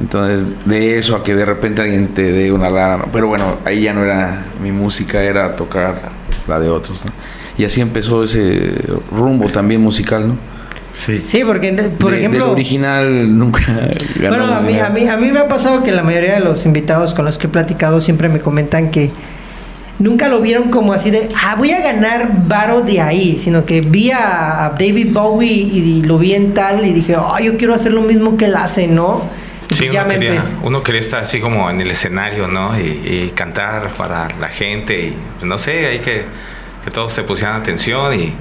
[0.00, 3.04] Entonces, de eso a que de repente alguien te dé una lana, ¿no?
[3.12, 6.10] Pero bueno, ahí ya no era mi música, era tocar
[6.46, 7.12] la de otros, ¿no?
[7.58, 8.74] Y así empezó ese
[9.10, 10.55] rumbo también musical, ¿no?
[10.98, 11.20] Sí.
[11.20, 12.44] Sí, porque, por De- ejemplo...
[12.46, 13.60] Del original nunca
[14.18, 16.64] Bueno, a mí, a, mí, a mí me ha pasado que la mayoría de los
[16.64, 19.10] invitados con los que he platicado siempre me comentan que
[19.98, 23.82] nunca lo vieron como así de, ah, voy a ganar varo de ahí, sino que
[23.82, 27.74] vi a, a David Bowie y, lo vi en tal y dije, oh, yo quiero
[27.74, 29.22] hacer lo mismo que él hace, ¿no?
[29.70, 32.78] Sí, uno quería, empe- uno quería estar así como en el escenario, ¿no?
[32.80, 36.24] Y, y cantar para la gente y pues, no sé, hay que
[36.84, 38.32] que todos te pusieran atención y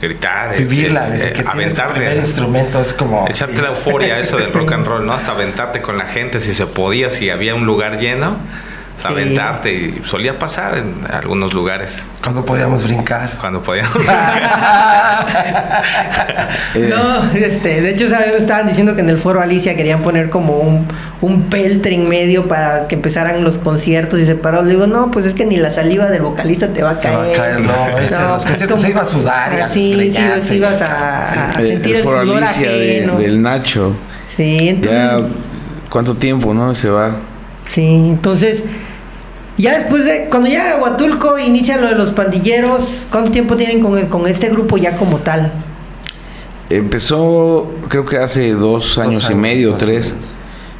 [0.00, 3.26] gritar, Vivirla, desde eh, que aventarte, instrumento es como...
[3.28, 3.62] echarte sí.
[3.62, 5.12] la euforia eso del rock and roll, ¿no?
[5.12, 8.36] Hasta aventarte con la gente si se podía, si había un lugar lleno,
[8.96, 9.08] Sí.
[9.08, 13.32] aventarte y solía pasar en algunos lugares Cuando podíamos brincar.
[13.40, 13.92] cuando podíamos.
[16.88, 18.34] No, este, de hecho, ¿sabes?
[18.38, 20.86] Estaban diciendo que en el foro Alicia querían poner como un,
[21.20, 24.66] un peltre en medio para que empezaran los conciertos y separados.
[24.66, 27.08] Le digo, no, pues es que ni la saliva del vocalista te va a Te
[27.08, 27.18] caer.
[27.18, 30.12] va a caer, no, ese, los conciertos se iba a sudar y a Sí,
[30.48, 33.92] sí, ibas a, a eh, sentir el, foro sudor Alicia de- del Nacho.
[34.36, 35.20] Sí, entonces, Ya,
[35.90, 36.70] ¿cuánto tiempo, no?
[36.72, 37.12] Ese bar.
[37.66, 38.62] sí, entonces,
[39.56, 43.80] ya después de, cuando llega a Huatulco, inicia lo de los pandilleros, ¿cuánto tiempo tienen
[43.80, 45.52] con, el- con este grupo ya como tal?
[46.70, 50.14] Empezó, creo que hace dos años, y años, medio, tres.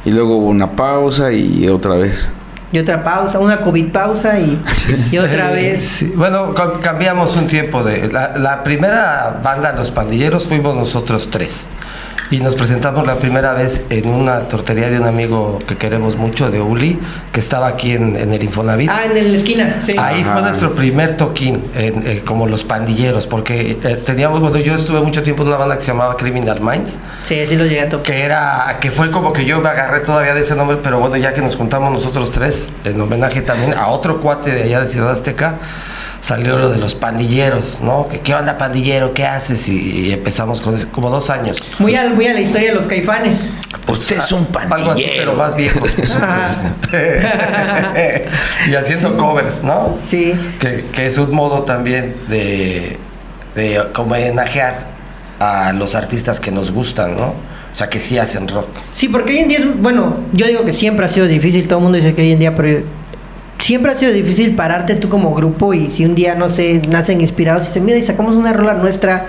[0.03, 2.27] Y luego hubo una pausa y otra vez.
[2.71, 4.59] Y otra pausa, una COVID pausa y,
[5.11, 5.87] y otra vez.
[5.87, 6.13] sí.
[6.15, 8.09] Bueno, ca- cambiamos un tiempo de...
[8.11, 11.67] La, la primera banda, Los Pandilleros, fuimos nosotros tres.
[12.31, 16.49] Y nos presentamos la primera vez en una tortería de un amigo que queremos mucho,
[16.49, 16.99] de Uli,
[17.31, 18.89] que estaba aquí en, en el Infonavit.
[18.91, 19.93] Ah, en la esquina, sí.
[19.97, 20.33] Ahí Ajá.
[20.33, 25.01] fue nuestro primer toquín, en- eh, como los pandilleros, porque eh, teníamos, bueno, yo estuve
[25.01, 27.89] mucho tiempo en una banda que se llamaba Criminal Minds, Sí, sí lo llegué a
[27.89, 28.03] tocar.
[28.05, 31.17] que era, que fue como que yo me agarré todavía de ese nombre, pero bueno,
[31.17, 34.89] ya que nos juntamos nosotros tres, en homenaje también a otro cuate de allá de
[34.91, 35.55] Ciudad Azteca,
[36.25, 38.07] salió lo de los pandilleros, ¿no?
[38.07, 39.13] Que, ¿Qué onda pandillero?
[39.13, 39.69] ¿Qué haces?
[39.69, 41.57] Y, y empezamos con eso, como dos años.
[41.77, 43.47] Muy a, muy a la historia de los caifanes.
[43.87, 46.25] Usted es un Algo así, pero más viejos nosotros.
[48.67, 49.99] y haciendo covers, ¿no?
[50.09, 50.33] Sí.
[50.59, 52.97] Que, que es un modo también de,
[53.53, 54.95] de como homenajear
[55.39, 57.35] a los artistas que nos gustan, ¿no?
[57.71, 58.69] O sea, que sí hacen rock.
[58.93, 61.79] Sí, porque hoy en día es, bueno, yo digo que siempre ha sido difícil, todo
[61.79, 62.83] el mundo dice que hoy en día, pero
[63.59, 67.21] siempre ha sido difícil pararte tú como grupo y si un día, no sé, nacen
[67.21, 69.27] inspirados y dicen, mira, y sacamos una rola nuestra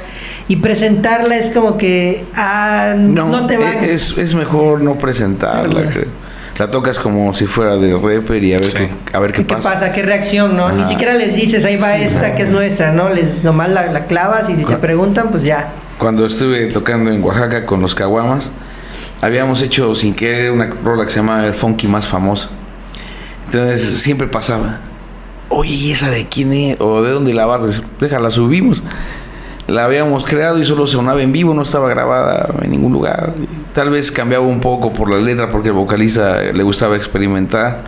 [0.48, 3.72] y presentarla es como que, ah, no, te va.
[3.84, 6.26] Es, es mejor no presentarla, creo.
[6.58, 9.56] La tocas como si fuera de rapper y a ver, qué, a ver qué, pasa.
[9.56, 9.92] ¿Qué pasa?
[9.92, 10.72] ¿Qué reacción, no?
[10.72, 13.10] Ni siquiera les dices, ahí va esta que es nuestra, ¿no?
[13.10, 17.22] Les nomás la, la clavas y si te preguntan, pues ya cuando estuve tocando en
[17.22, 18.50] Oaxaca con los Caguamas,
[19.22, 22.50] habíamos hecho sin querer una rola que se llamaba El Funky más famoso.
[23.46, 24.80] Entonces siempre pasaba,
[25.48, 26.80] oye, ¿y esa de quién es?
[26.80, 27.60] ¿O de dónde la va?
[27.60, 28.82] Pues, déjala, subimos.
[29.68, 33.34] La habíamos creado y solo sonaba en vivo, no estaba grabada en ningún lugar.
[33.72, 37.82] Tal vez cambiaba un poco por la letra porque el vocalista le gustaba experimentar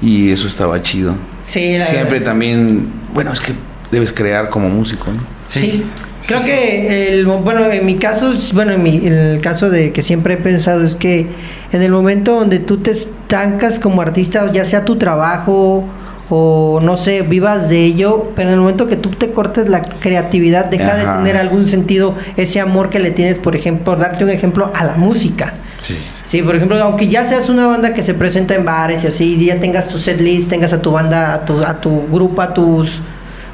[0.00, 1.16] y eso estaba chido.
[1.44, 3.54] Sí, Siempre también, bueno, es que
[3.90, 5.20] debes crear como músico, ¿no?
[5.48, 5.84] sí.
[6.26, 10.02] Creo que, el, bueno, en mi caso, bueno, en, mi, en el caso de que
[10.02, 11.26] siempre he pensado es que
[11.72, 15.84] en el momento donde tú te estancas como artista, ya sea tu trabajo
[16.30, 19.82] o no sé, vivas de ello, pero en el momento que tú te cortes la
[19.82, 24.24] creatividad, deja de tener algún sentido ese amor que le tienes, por ejemplo, por darte
[24.24, 25.54] un ejemplo, a la música.
[25.80, 25.96] Sí.
[26.24, 29.36] sí, por ejemplo, aunque ya seas una banda que se presenta en bares y así,
[29.36, 32.42] y ya tengas tu set list, tengas a tu banda, a tu, a tu grupo,
[32.42, 33.00] a tus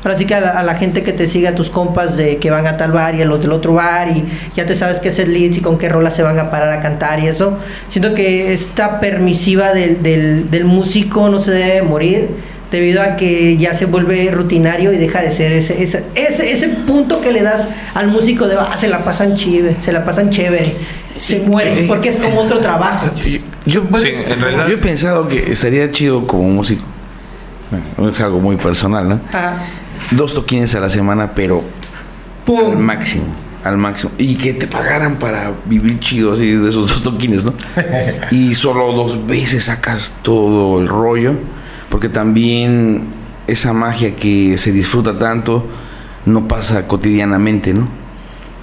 [0.04, 2.66] ahora sí que a la, gente que te sigue, a tus compas de que van
[2.66, 5.18] a tal bar y a los del otro bar y ya te sabes qué es
[5.18, 7.58] el leads y con qué rola se van a parar a cantar y eso.
[7.88, 12.28] Siento que esta permisiva del, del, músico no se debe morir
[12.70, 17.20] debido a que ya se vuelve rutinario y deja de ser ese, ese, ese, punto
[17.20, 17.62] que le das
[17.94, 20.74] al músico de, ah, se la pasan chévere, se la pasan chévere,
[21.18, 23.10] se muere, porque es como otro trabajo.
[23.64, 23.82] Yo,
[24.68, 26.84] he pensado que estaría chido como músico.
[27.96, 29.20] Bueno, es algo muy personal, ¿no?
[30.10, 31.62] Dos toquines a la semana, pero
[32.46, 33.24] al máximo,
[33.64, 34.12] al máximo.
[34.18, 37.54] Y que te pagaran para vivir chido así de esos dos toquines, ¿no?
[38.30, 41.34] y solo dos veces sacas todo el rollo,
[41.88, 43.08] porque también
[43.46, 45.66] esa magia que se disfruta tanto
[46.26, 47.88] no pasa cotidianamente, ¿no?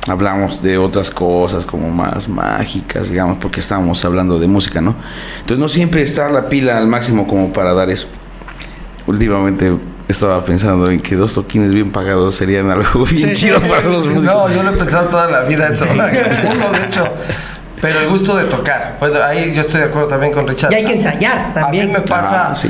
[0.08, 4.96] Hablamos de otras cosas como más mágicas, digamos, porque estábamos hablando de música, ¿no?
[5.42, 8.08] Entonces no siempre está la pila al máximo como para dar eso.
[9.06, 9.72] Últimamente
[10.12, 14.26] estaba pensando en que dos toquines bien pagados serían algo bien chido para los músicos.
[14.26, 15.86] No, yo lo he pensado toda la vida eso.
[15.92, 17.08] Uno, de hecho.
[17.82, 18.98] Pero el gusto de tocar.
[19.00, 20.72] Pues ahí yo estoy de acuerdo también con Richard.
[20.72, 21.86] Y hay que ensayar también.
[21.86, 22.68] A mí me pasa ah,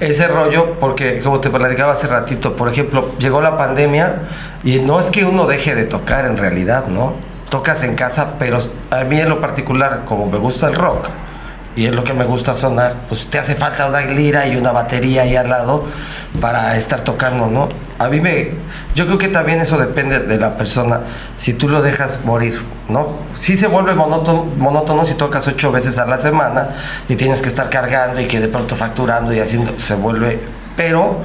[0.00, 4.22] ese rollo porque, como te platicaba hace ratito, por ejemplo, llegó la pandemia
[4.62, 7.14] y no es que uno deje de tocar en realidad, ¿no?
[7.48, 8.58] Tocas en casa, pero
[8.90, 11.06] a mí en lo particular, como me gusta el rock,
[11.76, 14.72] y es lo que me gusta sonar, pues te hace falta una lira y una
[14.72, 15.84] batería ahí al lado
[16.40, 17.68] para estar tocando, ¿no?
[17.98, 18.52] A mí me,
[18.94, 21.00] yo creo que también eso depende de la persona,
[21.36, 23.16] si tú lo dejas morir, ¿no?
[23.34, 26.70] Sí se vuelve monótono, monótono si tocas ocho veces a la semana
[27.08, 30.40] y tienes que estar cargando y que de pronto facturando y haciendo, se vuelve,
[30.76, 31.20] pero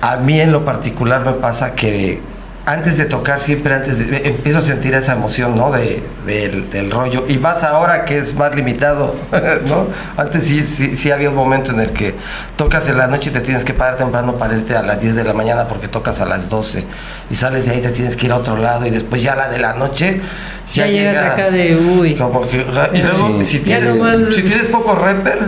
[0.00, 2.20] a mí en lo particular me pasa que
[2.68, 5.70] antes de tocar, siempre antes de, empiezo a sentir esa emoción, ¿no?
[5.70, 7.24] De, del, rollo.
[7.26, 9.16] Y más ahora que es más limitado,
[9.66, 9.86] ¿no?
[10.18, 12.14] Antes sí, sí, sí, había un momento en el que
[12.56, 15.14] tocas en la noche y te tienes que parar temprano para irte a las 10
[15.14, 16.84] de la mañana porque tocas a las 12.
[17.30, 19.48] Y sales de ahí, te tienes que ir a otro lado y después ya la
[19.48, 20.20] de la noche.
[20.74, 22.16] Ya, llegas, acá de uy.
[22.16, 23.94] Como que, y luego, si, tienes,
[24.34, 25.38] si tienes poco rapper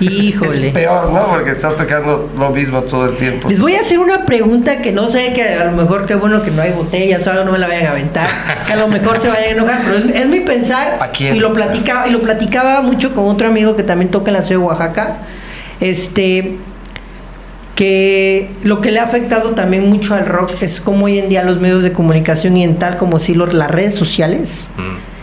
[0.00, 0.68] Híjole.
[0.68, 1.28] Es peor, ¿no?
[1.28, 3.48] Porque estás tocando lo mismo todo el tiempo.
[3.48, 6.42] Les voy a hacer una pregunta que no sé, que a lo mejor qué bueno
[6.42, 8.28] que no hay botellas, ahora no me la vayan a aventar,
[8.66, 10.98] que a lo mejor se vayan a enojar, pero es, mi pensar.
[11.00, 11.36] ¿A quién?
[11.36, 14.42] Y lo platicaba, y lo platicaba mucho con otro amigo que también toca en la
[14.42, 15.18] ciudad de Oaxaca.
[15.80, 16.56] Este
[17.74, 21.42] que lo que le ha afectado también mucho al rock es como hoy en día
[21.42, 25.13] los medios de comunicación y en tal como si los, las redes sociales mm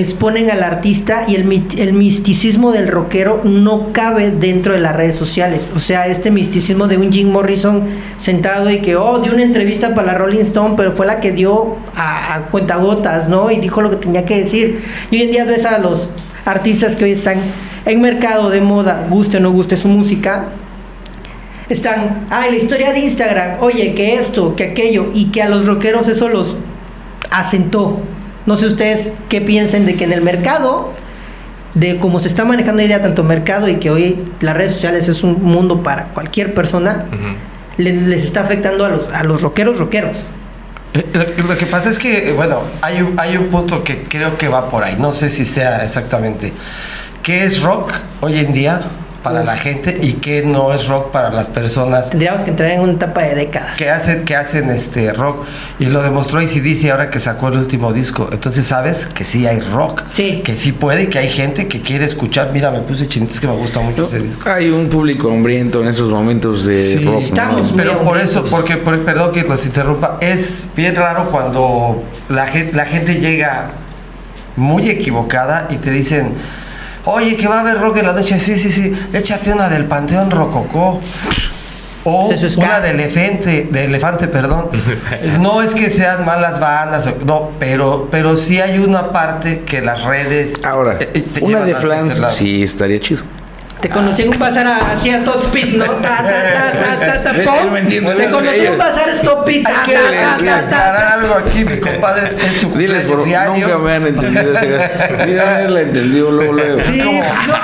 [0.00, 5.16] exponen al artista y el, el, misticismo del rockero no cabe dentro de las redes
[5.16, 5.70] sociales.
[5.76, 7.84] O sea, este misticismo de un Jim Morrison
[8.18, 11.32] sentado y que, oh, dio una entrevista para la Rolling Stone, pero fue la que
[11.32, 13.50] dio a, cuentagotas, ¿no?
[13.50, 14.82] Y dijo lo que tenía que decir.
[15.10, 16.08] Y hoy en día ves a los
[16.46, 17.36] artistas que hoy están
[17.84, 20.46] en mercado de moda, guste o no guste su música,
[21.68, 25.66] están, ah, la historia de Instagram, oye, que esto, que aquello, y que a los
[25.66, 26.56] rockeros eso los
[27.30, 28.00] asentó.
[28.46, 30.92] No sé ustedes qué piensen de que en el mercado,
[31.74, 35.22] de cómo se está manejando idea tanto mercado y que hoy las redes sociales es
[35.22, 37.06] un mundo para cualquier persona,
[37.76, 40.16] les, está afectando a los, a los rockeros rockeros.
[40.94, 41.06] Eh,
[41.48, 44.68] lo, que pasa es que, bueno, hay un, hay un punto que creo que va
[44.68, 46.52] por ahí, no sé si sea exactamente.
[47.22, 48.80] ¿Qué es rock hoy en día?
[49.22, 52.80] Para la gente y qué no es rock para las personas Tendríamos que entrar en
[52.80, 53.76] una etapa de décadas.
[53.76, 55.44] que hacen, que hacen este rock.
[55.78, 58.28] Y lo demostró ACDC ahora que sacó el último disco.
[58.32, 60.02] Entonces sabes que sí hay rock.
[60.08, 60.42] Sí.
[60.44, 62.50] Que sí puede y que hay gente que quiere escuchar.
[62.52, 64.48] Mira, me puse chinito, es que me gusta mucho ese disco.
[64.50, 67.14] Hay un público hambriento en esos momentos de Sí, rock.
[67.14, 67.18] ¿no?
[67.20, 72.02] estamos- Pero muy por eso, porque, por- perdón que los interrumpa, es bien raro cuando
[72.28, 73.70] la gente, la gente llega
[74.56, 76.34] muy equivocada y te dicen,
[77.04, 79.86] oye, que va a haber rock en la noche, sí, sí, sí, échate una del
[79.86, 81.00] Panteón Rococó.
[82.04, 84.70] O es una de elefante, de elefante, perdón.
[85.40, 90.02] No es que sean malas bandas, no, pero, pero sí hay una parte que las
[90.02, 90.54] redes.
[90.64, 93.22] Ahora, eh, eh, te una de Flans sí estaría chido.
[93.82, 95.84] Te conocí en un bazar a cierto speed, ¿no?
[95.96, 97.44] Ta, ta, ta, Te
[98.30, 99.82] conocí en un bazar stopita.
[99.82, 99.88] Hay
[100.38, 102.36] que aclarar algo aquí, mi compadre.
[102.40, 104.90] En su Diles, bro, nunca me han entendido ese
[105.26, 106.80] Mira, él la entendió luego, luego.
[106.86, 107.54] Sí, no,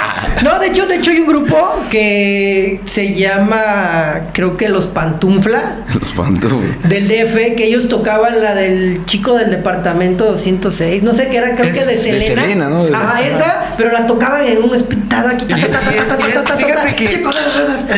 [0.49, 5.85] no, de hecho, de hecho hay un grupo que se llama, creo que los Pantunfla.
[5.93, 6.89] Los Pantufla.
[6.89, 11.55] Del DF, que ellos tocaban la del chico del departamento 206, no sé qué era,
[11.55, 12.15] creo que de Selena.
[12.15, 12.97] De Selena, ¿no?
[12.97, 15.45] Ajá, esa, pero la tocaban en un pintada aquí.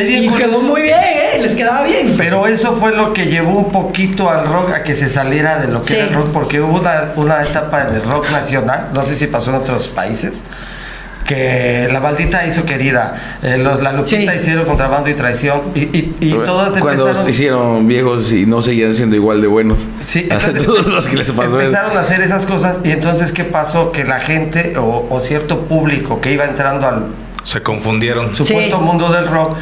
[0.01, 1.39] Y quedó muy bien, ¿eh?
[1.41, 2.15] Les quedaba bien.
[2.17, 5.69] Pero eso fue lo que llevó un poquito al rock a que se saliera de
[5.69, 9.03] lo que era el rock, porque hubo una, una etapa en el rock nacional, no
[9.03, 10.43] sé si pasó en otros países
[11.31, 14.37] que la maldita hizo querida, eh, los, la Lupita Sí.
[14.37, 17.29] hicieron contrabando y traición, y, y, y todos Cuando empezaron...
[17.29, 19.79] hicieron viejos y no seguían siendo igual de buenos.
[20.01, 21.59] Sí, entonces, todos los que les pasó eso.
[21.69, 23.91] empezaron a hacer esas cosas y entonces ¿qué pasó?
[23.93, 27.05] Que la gente o, o cierto público que iba entrando al
[27.45, 28.35] Se confundieron.
[28.35, 28.83] supuesto Sí.
[28.83, 29.55] mundo del rock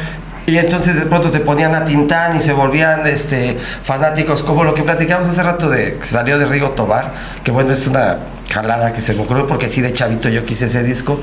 [0.46, 4.74] y entonces de pronto te ponían a Tintán y se volvían este fanáticos como lo
[4.74, 7.12] que platicamos hace rato de que salió de Rigo Tobar
[7.44, 8.18] que bueno es una
[8.52, 11.20] jalada que se me ocurrió porque sí de chavito yo quise ese disco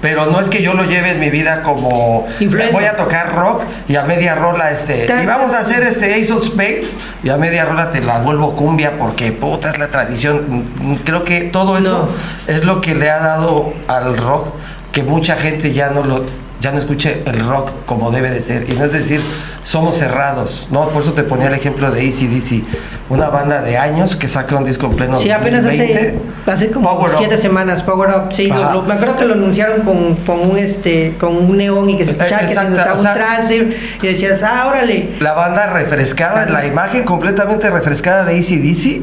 [0.00, 2.26] pero no es que yo lo lleve en mi vida como
[2.72, 6.32] voy a tocar rock y a media rola este y vamos a hacer este Ace
[6.32, 10.98] of Spades y a media rola te la vuelvo cumbia porque puta es la tradición.
[11.04, 12.08] Creo que todo eso
[12.46, 14.54] es lo que le ha dado al rock
[14.92, 16.24] que mucha gente ya no lo
[16.60, 19.20] ya no escuche el rock como debe de ser y no es decir
[19.62, 22.64] somos cerrados no por eso te ponía el ejemplo de ACDC
[23.10, 26.18] una banda de años que saca un disco en pleno Sí, apenas hace, 2020.
[26.50, 27.18] hace como Power Up.
[27.18, 28.32] siete semanas, Power Up.
[28.34, 28.72] Sí, Ajá.
[28.74, 31.96] lo- lo- me acuerdo que lo anunciaron con, con un este con un neón y
[31.96, 33.68] que se escuchaba que Eh, Exacto, estaba o un trance
[34.02, 35.14] y decías, ah, órale.
[35.20, 39.02] La banda refrescada, la imagen completamente refrescada de ACDC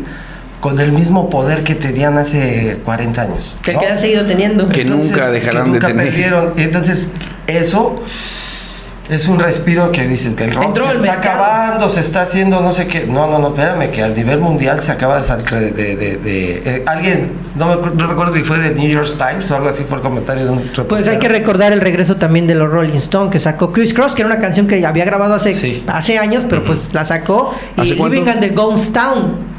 [0.59, 3.55] con el mismo poder que tenían hace 40 años.
[3.63, 3.79] Que, ¿no?
[3.79, 4.65] que han seguido teniendo.
[4.65, 6.07] Que nunca dejarán que nunca de tener.
[6.09, 6.53] perdieron.
[6.57, 7.07] Y entonces,
[7.47, 7.95] eso
[9.07, 11.43] es un respiro que dices que el rock Entró se está mercado.
[11.43, 13.05] acabando, se está haciendo no sé qué.
[13.05, 15.71] No, no, no, espérame, que a nivel mundial se acaba de salir de.
[15.71, 19.51] de, de- de- eh, alguien, no, me, no recuerdo si fue de New York Times
[19.51, 21.33] o algo así, fue el comentario de un Pues hay que reportero.
[21.37, 24.41] recordar el regreso también de los Rolling Stones que sacó Chris Cross, que era una
[24.41, 25.83] canción que había grabado hace, Sí.
[25.85, 27.53] hace años, pero pues la sacó.
[27.77, 27.81] Y.
[27.93, 29.53] Living at the Ghost Town.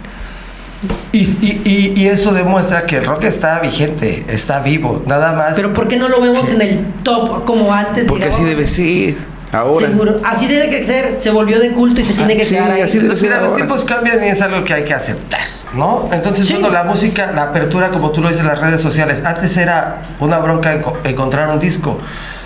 [1.12, 5.55] Y, y, y, y eso demuestra que el rock está vigente, está vivo, nada más.
[5.55, 8.07] Pero ¿por qué no lo vemos en el top como antes?
[8.07, 9.15] Porque así debe ser.
[9.53, 9.87] Ahora.
[9.87, 10.17] Seguro.
[10.25, 11.17] Así debe que ser.
[11.19, 12.83] Se volvió de culto y se tiene que sí, quedar ahí.
[12.83, 13.57] así debe ser mira, los ahora.
[13.57, 15.41] tiempos cambian y es algo que hay que aceptar,
[15.75, 16.11] ¿no?
[16.12, 16.53] Entonces, Sí.
[16.55, 20.39] bueno, la música, la apertura, como tú lo dices, las redes sociales, antes era una
[20.39, 21.99] bronca enco- encontrar un disco.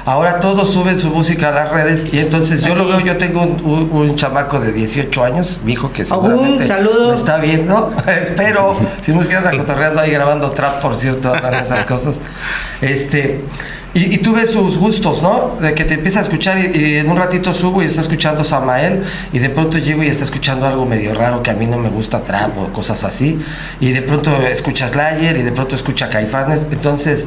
[0.04, 3.42] Ahora todos suben su música a las redes y entonces yo lo veo, yo tengo
[3.42, 6.64] un, un- un chamaco de 18 años, mi hijo que seguramente
[7.10, 11.32] me está viendo, espero, si no es que anda cotorreando ahí grabando trap, por cierto,
[11.32, 12.16] andan esas cosas.
[12.80, 13.44] Este,
[13.92, 15.56] y, y tú ves sus gustos, ¿no?
[15.60, 18.44] De que te empieza a escuchar y, y en un ratito subo y está escuchando
[18.44, 21.76] Samael y de pronto llego y está escuchando algo medio raro que a mí no
[21.76, 23.38] me gusta trap o cosas así
[23.80, 27.26] y de pronto escucha Slayer y de pronto escucha Caifanes, entonces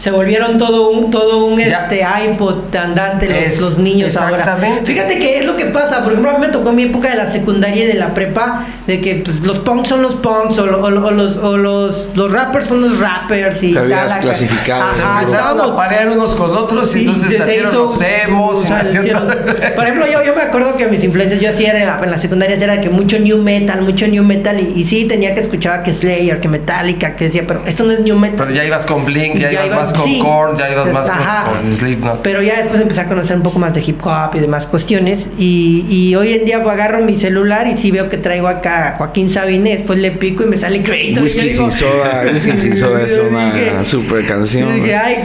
[0.00, 1.80] Se volvieron todo un, todo un Ya.
[1.82, 4.38] este iPod andante los, Es- los niños ahora.
[4.38, 4.86] exactamente.
[4.90, 7.10] Fíjate que es lo que pasa, por ejemplo, a mí me tocó en mi época
[7.10, 10.56] de la secundaria y de la prepa, de que pues, los punks son los punks,
[10.58, 13.78] o, lo- o lo- o los, o los, los rappers son los rappers y Te
[13.78, 14.20] habías tal, acá.
[14.22, 14.82] clasificado.
[14.84, 18.54] Ajá, empezaron a estábamos- parear unos con otros y Sí, entonces nacieron hizo- los emos
[18.56, 21.50] o y sea, nacieron- hicieron- Por ejemplo, yo, yo me acuerdo que mis influencias, yo
[21.50, 24.80] hacía en la, en la secundaria era que mucho new metal, mucho new metal, y,
[24.80, 28.00] y sí tenía que escuchar que Slayer, que Metallica, que decía, pero esto no es
[28.00, 28.36] new metal.
[28.38, 30.18] Pero ya ibas con Blink, ya, ibas más con sí.
[30.20, 31.50] Korn, ya ibas más con, Ajá.
[31.50, 32.22] con Slipknot.
[32.22, 35.30] Pero ya después empecé a conocer un poco más de hip hop y demás cuestiones.
[35.38, 38.88] Y, y hoy en día pues, agarro mi celular y sí veo que traigo acá
[38.88, 41.22] a Joaquín Sabines, después le pico y me sale Creator.
[41.22, 44.68] Whisky Y digo- sin soda, whisky sin soda es una dije- super canción.
[44.68, 45.16] yo dije, "Ay".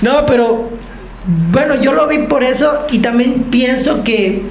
[0.00, 0.70] no, pero
[1.50, 4.42] bueno, yo lo vi por eso y también pienso que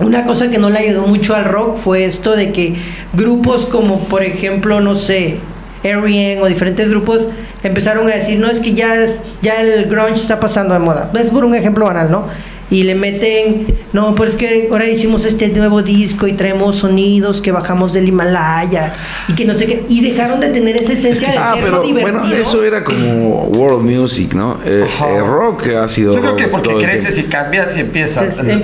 [0.00, 2.74] una cosa que no le ayudó mucho al rock fue esto de que
[3.14, 5.38] grupos como por ejemplo, no sé,
[5.82, 6.42] R.E.M.
[6.42, 7.26] o diferentes grupos
[7.62, 8.94] empezaron a decir, no, es que ya,
[9.42, 11.10] ya el grunge está pasando de moda.
[11.18, 12.26] Es por un ejemplo banal, ¿no?
[12.70, 17.40] Y le meten, no, pues es que ahora hicimos este nuevo disco y traemos sonidos
[17.40, 18.92] que bajamos del Himalaya
[19.26, 21.82] y que no sé qué, y dejaron de tener esa esencia de Ah, ser pero
[21.82, 22.20] divertido.
[22.20, 24.58] bueno, eso era como world music, ¿no?
[24.66, 24.84] Eh,
[25.16, 26.12] el rock ha sido.
[26.14, 28.38] Yo creo que porque creces y cambias y empiezas.
[28.40, 28.62] En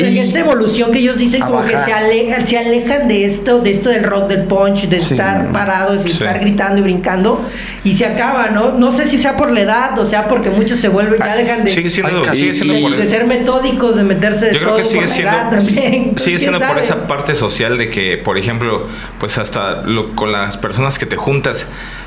[0.00, 1.86] Y- esta evolución que ellos dicen a como que bajar.
[1.88, 5.14] se alejan, se alejan de esto, de esto del rock, del punch, de Sí.
[5.14, 6.14] estar parados y Sí.
[6.14, 7.40] estar gritando y brincando,
[7.84, 8.72] y se acaba, ¿no?
[8.72, 11.64] No sé si sea por la edad o sea porque muchos se vuelven, ya dejan
[11.64, 14.52] de, Sigue siendo, Ay, sigue y- siendo de- por de ser metódicos, de meterse de
[14.54, 15.94] Yo creo todo que sigue por la siendo, edad también.
[15.94, 18.88] Entonces, sigue siendo ¿quién por esa parte social de que, por ejemplo,
[19.20, 21.66] pues hasta lo- con las personas que te juntas,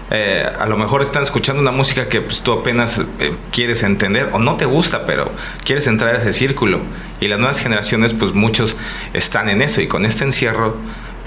[0.10, 4.30] eh, a lo mejor están escuchando una música que pues, tú apenas eh, quieres entender
[4.34, 5.32] o no te gusta, pero
[5.64, 6.80] quieres entrar a ese círculo.
[7.20, 8.78] Y las nuevas generaciones, pues muchos
[9.14, 10.78] están en eso y con este encierro,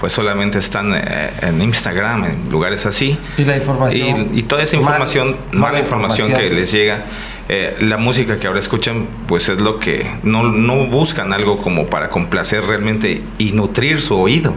[0.01, 3.17] pues solamente están eh, en Instagram, en lugares así.
[3.37, 4.29] Y la información.
[4.33, 6.49] Y, y toda esa información, mala, mala información, información.
[6.49, 7.05] que les llega,
[7.47, 11.85] eh, la música que ahora escuchan, pues es lo que no, no buscan algo como
[11.85, 14.55] para complacer realmente y nutrir su oído.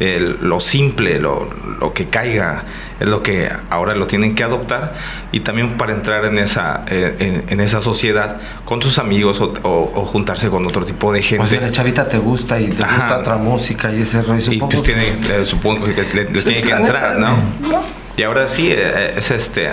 [0.00, 2.64] El- lo simple, lo, lo que caiga,
[2.98, 4.94] es lo que ahora lo tienen que adoptar
[5.32, 9.52] y también para entrar en esa, eh, en, en esa sociedad con sus amigos o,
[9.62, 11.46] o- o juntarse con otro tipo de O gente.
[11.46, 12.96] sea, la chavita te gusta y te Ajá.
[12.96, 14.52] gusta otra música y ese rollo.
[14.52, 17.28] Y pues tiene, eh, supongo que le, le tiene que entrar, ¿no?
[17.60, 17.82] ¿no?
[18.16, 19.72] Y ahora sí, eh, es este eh,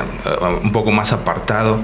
[0.63, 1.79] un poco más apartado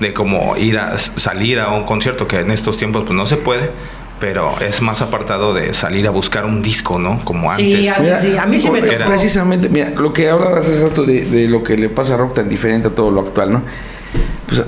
[0.00, 3.36] de como ir a salir a un concierto que en estos tiempos pues no se
[3.38, 3.70] puede,
[4.18, 7.20] pero es más apartado de salir a buscar un disco, ¿no?
[7.24, 7.98] Como Sí, antes.
[7.98, 9.04] a mí sí, a mí sí me tocó.
[9.06, 12.34] Precisamente, mira, lo que hablabas hace rato de, de lo que le pasa a rock
[12.36, 13.62] tan diferente a todo lo actual, ¿no?
[14.48, 14.62] Pues,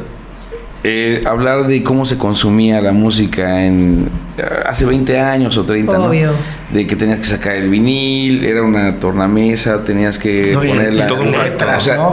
[0.85, 5.93] eh, hablar de cómo se consumía la música en eh, hace 20 años o 30,
[5.93, 6.05] ¿no?
[6.05, 6.31] Obvio.
[6.72, 11.09] De que tenías que sacar el vinil, era una tornamesa, tenías que No, poner la,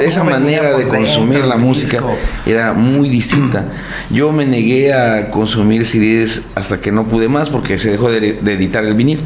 [0.02, 2.16] esa manera de dentro consumir la música disco.
[2.48, 3.66] era muy distinta.
[4.10, 8.40] Yo me negué a consumir CDs hasta que no pude más porque se dejó de,
[8.42, 9.20] de editar el vinil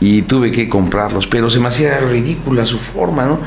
[0.00, 3.38] y tuve que comprarlos, pero se me hacía ridícula su forma, ¿no?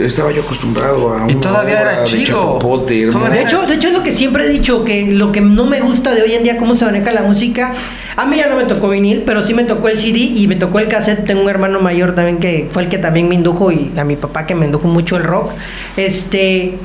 [0.00, 2.58] Estaba yo acostumbrado a Y una todavía era de chido.
[2.58, 5.66] Todavía De hecho, de hecho es lo que siempre he dicho, que lo que no
[5.66, 7.74] me gusta de hoy en día, cómo se maneja la música,
[8.16, 10.56] a mí ya no me tocó vinil, pero sí me tocó el CD y me
[10.56, 11.26] tocó el cassette.
[11.26, 14.16] Tengo un hermano mayor también que fue el que también me indujo y a mi
[14.16, 15.52] papá que me indujo mucho el rock.
[15.96, 16.78] Este,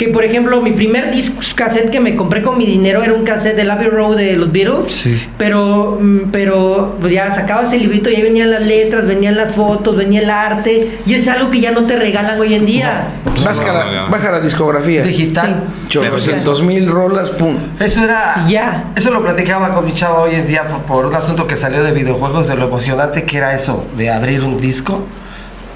[0.00, 3.22] que por ejemplo, mi primer disco cassette que me compré con mi dinero era un
[3.22, 4.86] cassette de Abbey Road de los Beatles.
[4.86, 5.28] Sí.
[5.36, 9.54] Pero, mm, pero pues ya sacabas el librito y ahí venían las letras, venían las
[9.54, 11.00] fotos, venía el arte.
[11.04, 13.08] Y es algo que ya no te regalan hoy en día.
[13.44, 14.10] Baja, No, la, no, no.
[14.10, 15.02] baja la discografía.
[15.02, 15.64] Digital.
[15.90, 17.56] Chorrocientos mil rolas, pum.
[17.78, 18.46] Eso era.
[18.48, 18.92] Ya.
[18.96, 21.82] Eso lo platicaba con mi chava hoy en día por, por un asunto que salió
[21.82, 25.04] de videojuegos, de lo emocionante que era eso, de abrir un disco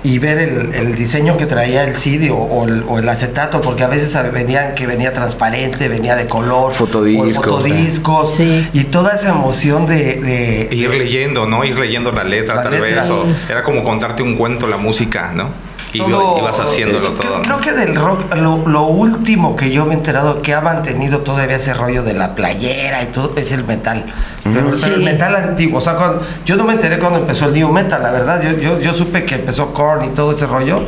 [0.04, 3.60] y ver el, el diseño que traía el CD o, o el, o el acetato,
[3.62, 8.68] porque a veces venían que venía transparente, venía de color, Fotodiscos, o fotodiscos, Sí.
[8.74, 11.64] y toda esa emoción de, de- Ir leyendo, ¿no?
[11.64, 13.00] Ir leyendo la letra, La tal letra.
[13.02, 13.10] vez.
[13.10, 15.48] O era como contarte un cuento, la música, ¿no?
[15.94, 17.42] Y todo- ibas haciéndolo eh, todo.
[17.42, 21.20] Creo, que del rock, lo, lo último que yo me he enterado que ha mantenido
[21.20, 24.04] todavía ese rollo de la playera y todo es el metal.
[24.42, 24.80] Pero, Sí.
[24.84, 25.78] pero el metal antiguo.
[25.78, 28.42] O sea, cuando, yo no me enteré cuando empezó el new metal, la verdad.
[28.42, 30.84] Yo, yo, yo supe que empezó Korn y todo ese rollo.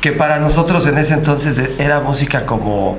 [0.00, 2.98] Que para nosotros en ese entonces de- era música como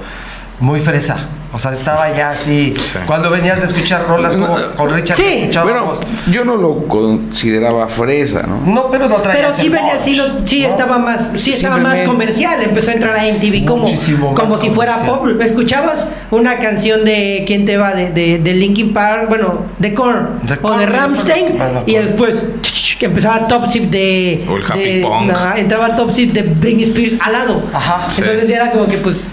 [0.60, 1.18] muy fresa.
[1.56, 2.74] O sea, estaba ya así.
[3.08, 5.50] Cuando venías de escuchar rolas como con Richard, Sí.
[5.64, 5.94] Bueno,
[6.30, 8.60] yo no lo consideraba fresa, ¿no?
[8.66, 12.00] no, pero no traía Pero sí venía así, no- sí estaba más, sí estaba más
[12.00, 15.26] comercial, empezó a entrar a MTV como, Muchísimo como si fuera pop.
[15.40, 20.40] Escuchabas una canción de quién te va de, de, de Linkin Park, bueno, de Korn
[20.44, 22.44] De o Korn, de Rammstein y después
[23.00, 25.32] que empezaba Top Zip de O el Happy de- Punk.
[25.56, 27.64] entraba Top Zip de Britney Spears al lado.
[27.74, 28.12] Ajá.
[28.12, 28.22] Sí.
[28.22, 29.26] Entonces ya era como que pues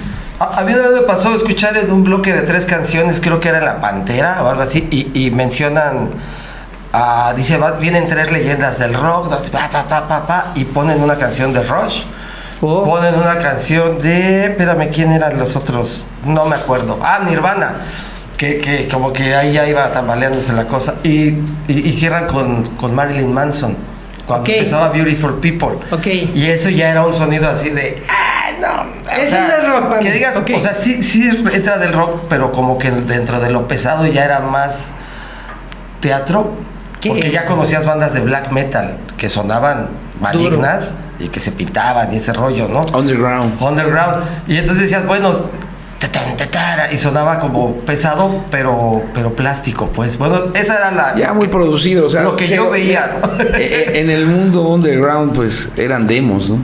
[0.42, 3.80] A, mí me pasó escuchar en un bloque de tres canciones, creo que era La
[3.80, 6.10] Pantera o algo así, y, y mencionan,
[6.92, 11.00] ah, dice, va- vienen tres leyendas del rock, pa, pa, pa, pa, pa, y ponen
[11.02, 12.02] una canción de Rush,
[12.64, 12.84] Oh.
[12.84, 16.06] ponen una canción de, espérame, ¿quién eran los otros?
[16.24, 16.96] No me acuerdo.
[17.02, 17.72] Ah, Nirvana.
[18.38, 20.94] Que, que como que ahí ya iba tambaleándose la cosa.
[21.02, 23.76] Y, y, y cierran con, con Marilyn Manson.
[24.26, 25.78] Cuando empezaba Beautiful People.
[25.90, 26.06] Ok.
[26.34, 28.04] Y eso ya era un sonido así de.
[29.12, 29.16] ¡Ah!
[29.18, 30.02] Ese es del rock, mami.
[30.02, 30.50] Que digas, Ok.
[30.56, 34.24] o sea, sí, sí entra del rock, pero como que dentro de lo pesado ya
[34.24, 34.90] era más
[36.00, 36.50] teatro.
[37.00, 37.08] ¿Qué?
[37.10, 39.88] Porque ya conocías bandas de black metal que sonaban
[40.20, 42.86] malignas y que se pintaban y ese rollo, ¿no?
[42.96, 43.60] Underground.
[43.60, 44.24] Underground.
[44.46, 45.32] Y entonces decías, bueno,
[46.92, 50.18] y sonaba como pesado, pero, pero plástico, pues.
[50.18, 51.14] Bueno, esa era la.
[51.16, 53.42] Ya muy producido, o sea, Lo que se- yo veía, ¿no?
[53.42, 56.58] eh, eh, En el mundo underground, pues eran demos, ¿no?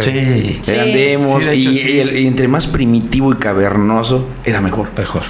[0.00, 0.60] Sí.
[0.66, 1.90] Eran demos sí, de hecho, y, sí.
[1.92, 4.88] y el- y entre más primitivo y cavernoso era mejor.
[4.96, 5.22] Mejor.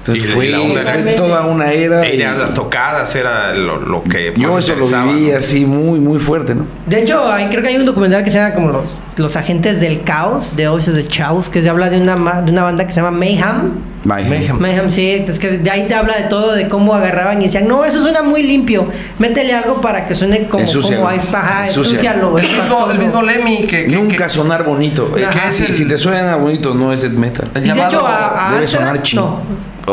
[0.00, 2.02] Entonces Y- y fue, la onda era- toda una era.
[2.34, 5.36] las tocadas, era lo, lo que yo más eso lo viví ¿no?
[5.38, 6.64] así muy, muy fuerte, ¿no?
[6.86, 8.84] De hecho, hay- creo que hay un documental que se llama como los,
[9.16, 12.50] los agentes del caos, de Oasis de Chaos, que se habla de una, ma- de
[12.50, 13.72] una banda que se llama Mayhem.
[14.04, 14.58] Mayhem.
[14.58, 17.68] Mayhem, sí, es que de ahí te habla de todo, de cómo agarraban y decían,
[17.68, 18.88] no, eso suena muy limpio,
[19.18, 21.02] métele algo para que suene como, Ensúcialo.
[21.02, 21.66] como Ensúcialo.
[21.66, 25.12] ensúcialo, El es mismo, el mismo Lemmy que, que- Nunca que- sonar bonito.
[25.18, 25.44] Eh, Ajá.
[25.44, 27.50] que si, si te suena bonito, no es death metal.
[27.54, 29.22] el Y de llamado- hecho, a, a debe sonar chino.
[29.22, 29.40] No,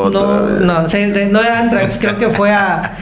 [0.04, 0.62] Otra no, vez.
[0.62, 2.98] no, se- se- no era Anthrax, creo que fue a...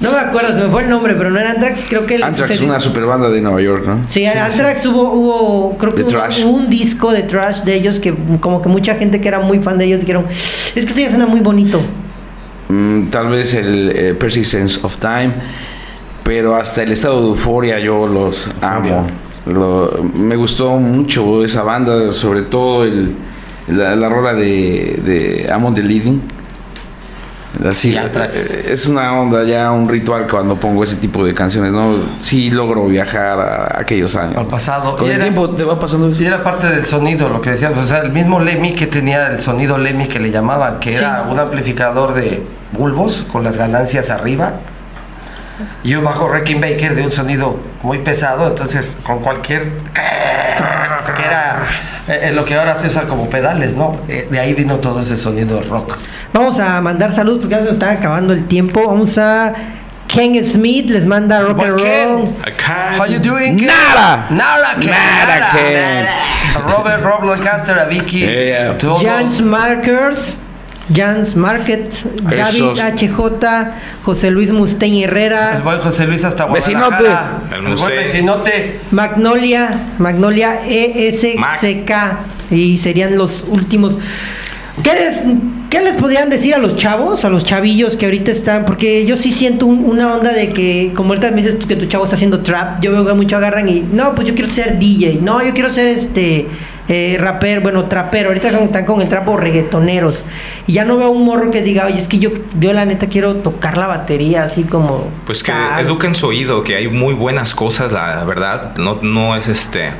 [0.00, 2.16] No me acuerdo, se me fue el nombre, pero no era Anthrax, creo que...
[2.22, 4.00] Anthrax es una super banda de Nueva York, ¿no?
[4.08, 8.60] Sí, Anthrax hubo, hubo, creo que hubo, un disco de trash de ellos que como
[8.62, 11.26] que mucha gente que era muy fan de ellos dijeron, es que esto ya suena
[11.26, 11.80] muy bonito.
[12.68, 15.32] Mm, tal vez el eh, Persistence of Time,
[16.24, 19.06] pero hasta el estado de euforia yo los amo.
[19.46, 23.14] Lo- me gustó mucho esa banda, sobre todo el,
[23.68, 26.20] la, la rola de, de Among the Living.
[27.68, 31.96] Así, eh, es una onda ya, un ritual cuando pongo ese tipo de canciones, ¿no?
[32.20, 34.36] Sí logro viajar a aquellos años.
[34.38, 34.96] Al pasado.
[34.96, 36.22] Con Y el era- tiempo te va pasando eso.
[36.22, 37.78] Y era parte del sonido, lo que decíamos.
[37.84, 41.26] O sea, el mismo Lemmy que tenía el sonido Lemmy que le llamaban, que era
[41.30, 42.42] un amplificador de
[42.72, 44.54] bulbos con las ganancias arriba.
[45.84, 49.62] Y un bajo Baker de un sonido muy pesado, entonces con cualquier.
[51.14, 51.66] que era
[52.08, 54.00] eh, eh, lo que ahora se usa como pedales, ¿no?
[54.08, 55.98] Eh, de ahí vino todo ese sonido rock.
[56.32, 58.88] Vamos a mandar saludos porque ya se nos está acabando el tiempo.
[58.88, 59.54] Vamos a
[60.08, 62.34] Ken Smith, les manda rock and roll.
[62.98, 63.56] How you doing?
[63.56, 63.68] Ken?
[63.68, 64.26] Nada.
[64.30, 64.90] Nada, Ken.
[64.90, 65.52] Nada, Nada.
[65.52, 66.06] Ken.
[66.54, 68.20] A Robert, Rob Lancaster, a Vicky.
[68.20, 68.76] Yeah.
[68.78, 70.38] Jans Markers,
[70.92, 73.10] Jans Market, David HJ,
[74.02, 76.86] José Luis Mustein Herrera, El buen José Luis hasta Vecinote.
[76.88, 77.40] Guadalajara.
[77.50, 77.88] El El buen museo.
[77.96, 78.80] vecinote.
[78.90, 81.92] Magnolia, Magnolia ESCK
[82.50, 83.96] y serían los últimos.
[84.82, 85.16] ¿Qué les,
[85.68, 88.64] ¿Qué les podrían decir a los chavos, a los chavillos que ahorita están?
[88.64, 91.76] Porque yo sí siento un- una onda de que, como ahorita me dices tú que
[91.76, 94.50] tu chavo está haciendo trap, yo veo que mucho agarran y, no, pues yo quiero
[94.50, 96.46] ser DJ, no, yo quiero ser este
[96.88, 100.24] eh, rapper, bueno, trapero, ahorita están con el trapo reggaetoneros.
[100.66, 103.08] Y ya no veo un morro que diga, oye, es que yo, yo la neta
[103.08, 105.08] quiero tocar la batería así como...
[105.26, 105.84] Pues que tal".
[105.84, 108.76] eduquen su oído, que hay muy buenas cosas, la verdad.
[108.76, 109.90] No, no es este.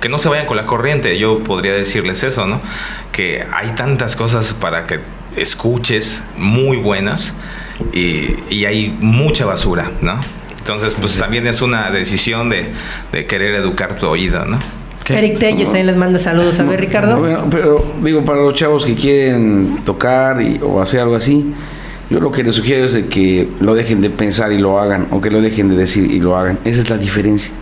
[0.00, 1.18] Que no se vayan con la corriente.
[1.18, 2.60] Yo podría decirles eso, ¿no?
[3.12, 5.00] Que hay tantas cosas para que
[5.36, 7.34] escuches muy buenas
[7.92, 10.18] y, y hay mucha basura, ¿no?
[10.58, 12.72] Entonces, pues también es una decisión de,
[13.12, 14.58] de querer educar tu oído, ¿no?
[15.08, 16.58] Eric Telles también les manda saludos.
[16.60, 17.18] A ver, Ricardo.
[17.18, 21.52] Bueno, pero digo, para los chavos que quieren tocar y, o hacer algo así,
[22.10, 25.08] yo lo que les sugiero es de que lo dejen de pensar y lo hagan,
[25.10, 26.58] o que lo dejen de decir y lo hagan.
[26.64, 27.52] Esa es la diferencia.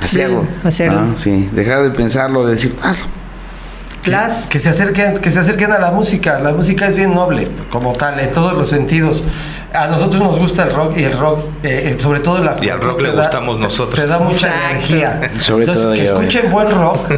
[0.00, 0.42] Hacerlo.
[0.42, 1.00] Sí, hacerlo.
[1.00, 3.06] Ah, sí, dejar de pensarlo, de decir, hazlo.
[4.02, 4.46] Plas.
[4.48, 6.40] Que se acerquen, que se acerquen a la música.
[6.40, 9.22] La música es bien noble, como tal, en todos los sentidos.
[9.74, 12.68] A nosotros nos gusta el rock y el rock, eh, eh, sobre todo la Y
[12.68, 14.00] al rock te le da- gustamos nosotros.
[14.00, 14.70] Te da mucha Exacto.
[14.70, 15.20] energía.
[15.40, 17.12] Sobre Entonces, todo que yo, escuchen buen rock,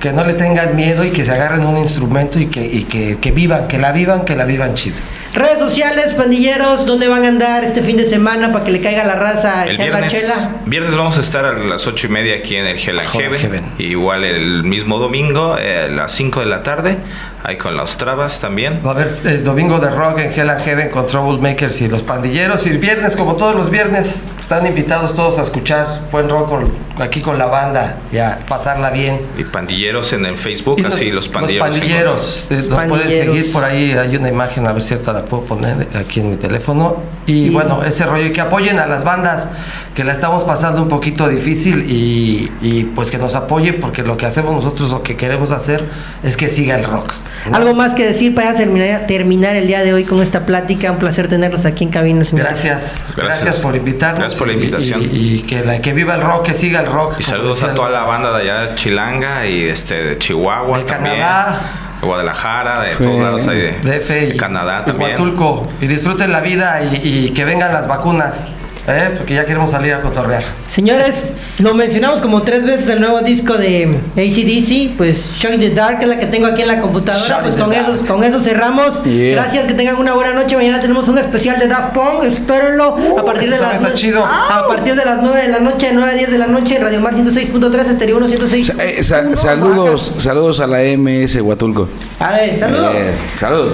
[0.00, 3.18] que no le tengan miedo y que se agarren un instrumento y que, y que,
[3.20, 4.96] que vivan, que la vivan, que la vivan chido.
[5.34, 9.04] Redes sociales, pandilleros, ¿dónde van a andar este fin de semana para que le caiga
[9.04, 10.34] la raza a El viernes, chela?
[10.64, 13.38] viernes vamos a estar a las ocho y media aquí en el Hell and Heaven.
[13.38, 13.64] Heaven.
[13.78, 16.96] Igual el mismo domingo, eh, a las 5 de la tarde,
[17.44, 18.80] ahí con los trabas también.
[18.84, 22.02] Va a haber el domingo de rock en Hell and Heaven con Troublemakers y los
[22.02, 22.66] pandilleros.
[22.66, 26.88] Y el viernes, como todos los viernes, están invitados todos a escuchar buen rock con-
[27.00, 29.20] aquí con la banda y a pasarla bien.
[29.36, 31.68] Y pandilleros en el Facebook, Y así los pandilleros.
[31.68, 32.44] Los pandilleros.
[32.50, 33.92] eh, nos pueden seguir por ahí.
[33.92, 36.96] Hay una imagen, a ver si ahorita la puedo poner aquí en mi teléfono.
[37.26, 38.26] Y, Y- bueno, ese rollo.
[38.26, 39.48] Y que apoyen a las bandas
[39.94, 41.88] que la estamos pasando un poquito difícil.
[41.88, 45.88] Y, y, pues que nos apoyen porque lo que hacemos nosotros, lo que queremos hacer
[46.22, 47.12] es que siga el rock.
[47.52, 50.90] Algo más que decir para terminar, terminar el día de hoy con esta plática.
[50.92, 52.50] Un placer tenerlos aquí en cabina, señores.
[52.52, 53.56] Gracias, gracias, Gracias.
[53.62, 54.18] por invitarnos.
[54.20, 55.02] Gracias por la y- invitación.
[55.02, 57.16] Y, y que, la, que viva el rock, que siga el rock.
[57.18, 60.78] Y saludos decía a toda la banda de allá de Chilanga y este de Chihuahua
[60.78, 61.14] De también.
[61.16, 61.60] Canadá.
[62.00, 65.10] De Guadalajara, de Fue- todos lados ahí de, DF y, de Canadá y también.
[65.10, 65.68] Huatulco.
[65.80, 68.48] Y disfruten la vida y, y que vengan las vacunas.
[68.88, 69.10] ¿Eh?
[69.16, 70.42] Porque ya queremos salir a cotorrear.
[70.70, 71.26] Señores,
[71.58, 75.98] lo mencionamos como tres veces el nuevo disco de ACDC, pues Show in the Dark
[76.02, 77.24] es la que tengo aquí en la computadora.
[77.24, 79.02] Shot Pues con eso, con eso cerramos.
[79.04, 79.34] Yeah.
[79.42, 80.56] Gracias, que tengan una buena noche.
[80.56, 82.96] Mañana tenemos un especial de Daft Punk, espérenlo.
[83.18, 84.24] a partir de Uh, las chido.
[84.24, 87.00] A partir de las 9 de la noche, 9 a 10 de la noche, Radio
[87.00, 88.66] Mar 106.3, Estéreo 1 106.
[88.66, 91.88] Sa- eh, sa- saludos, saludos a la MS Huatulco.
[92.20, 92.94] A ver, saludos.
[92.94, 93.72] Eh, saludos.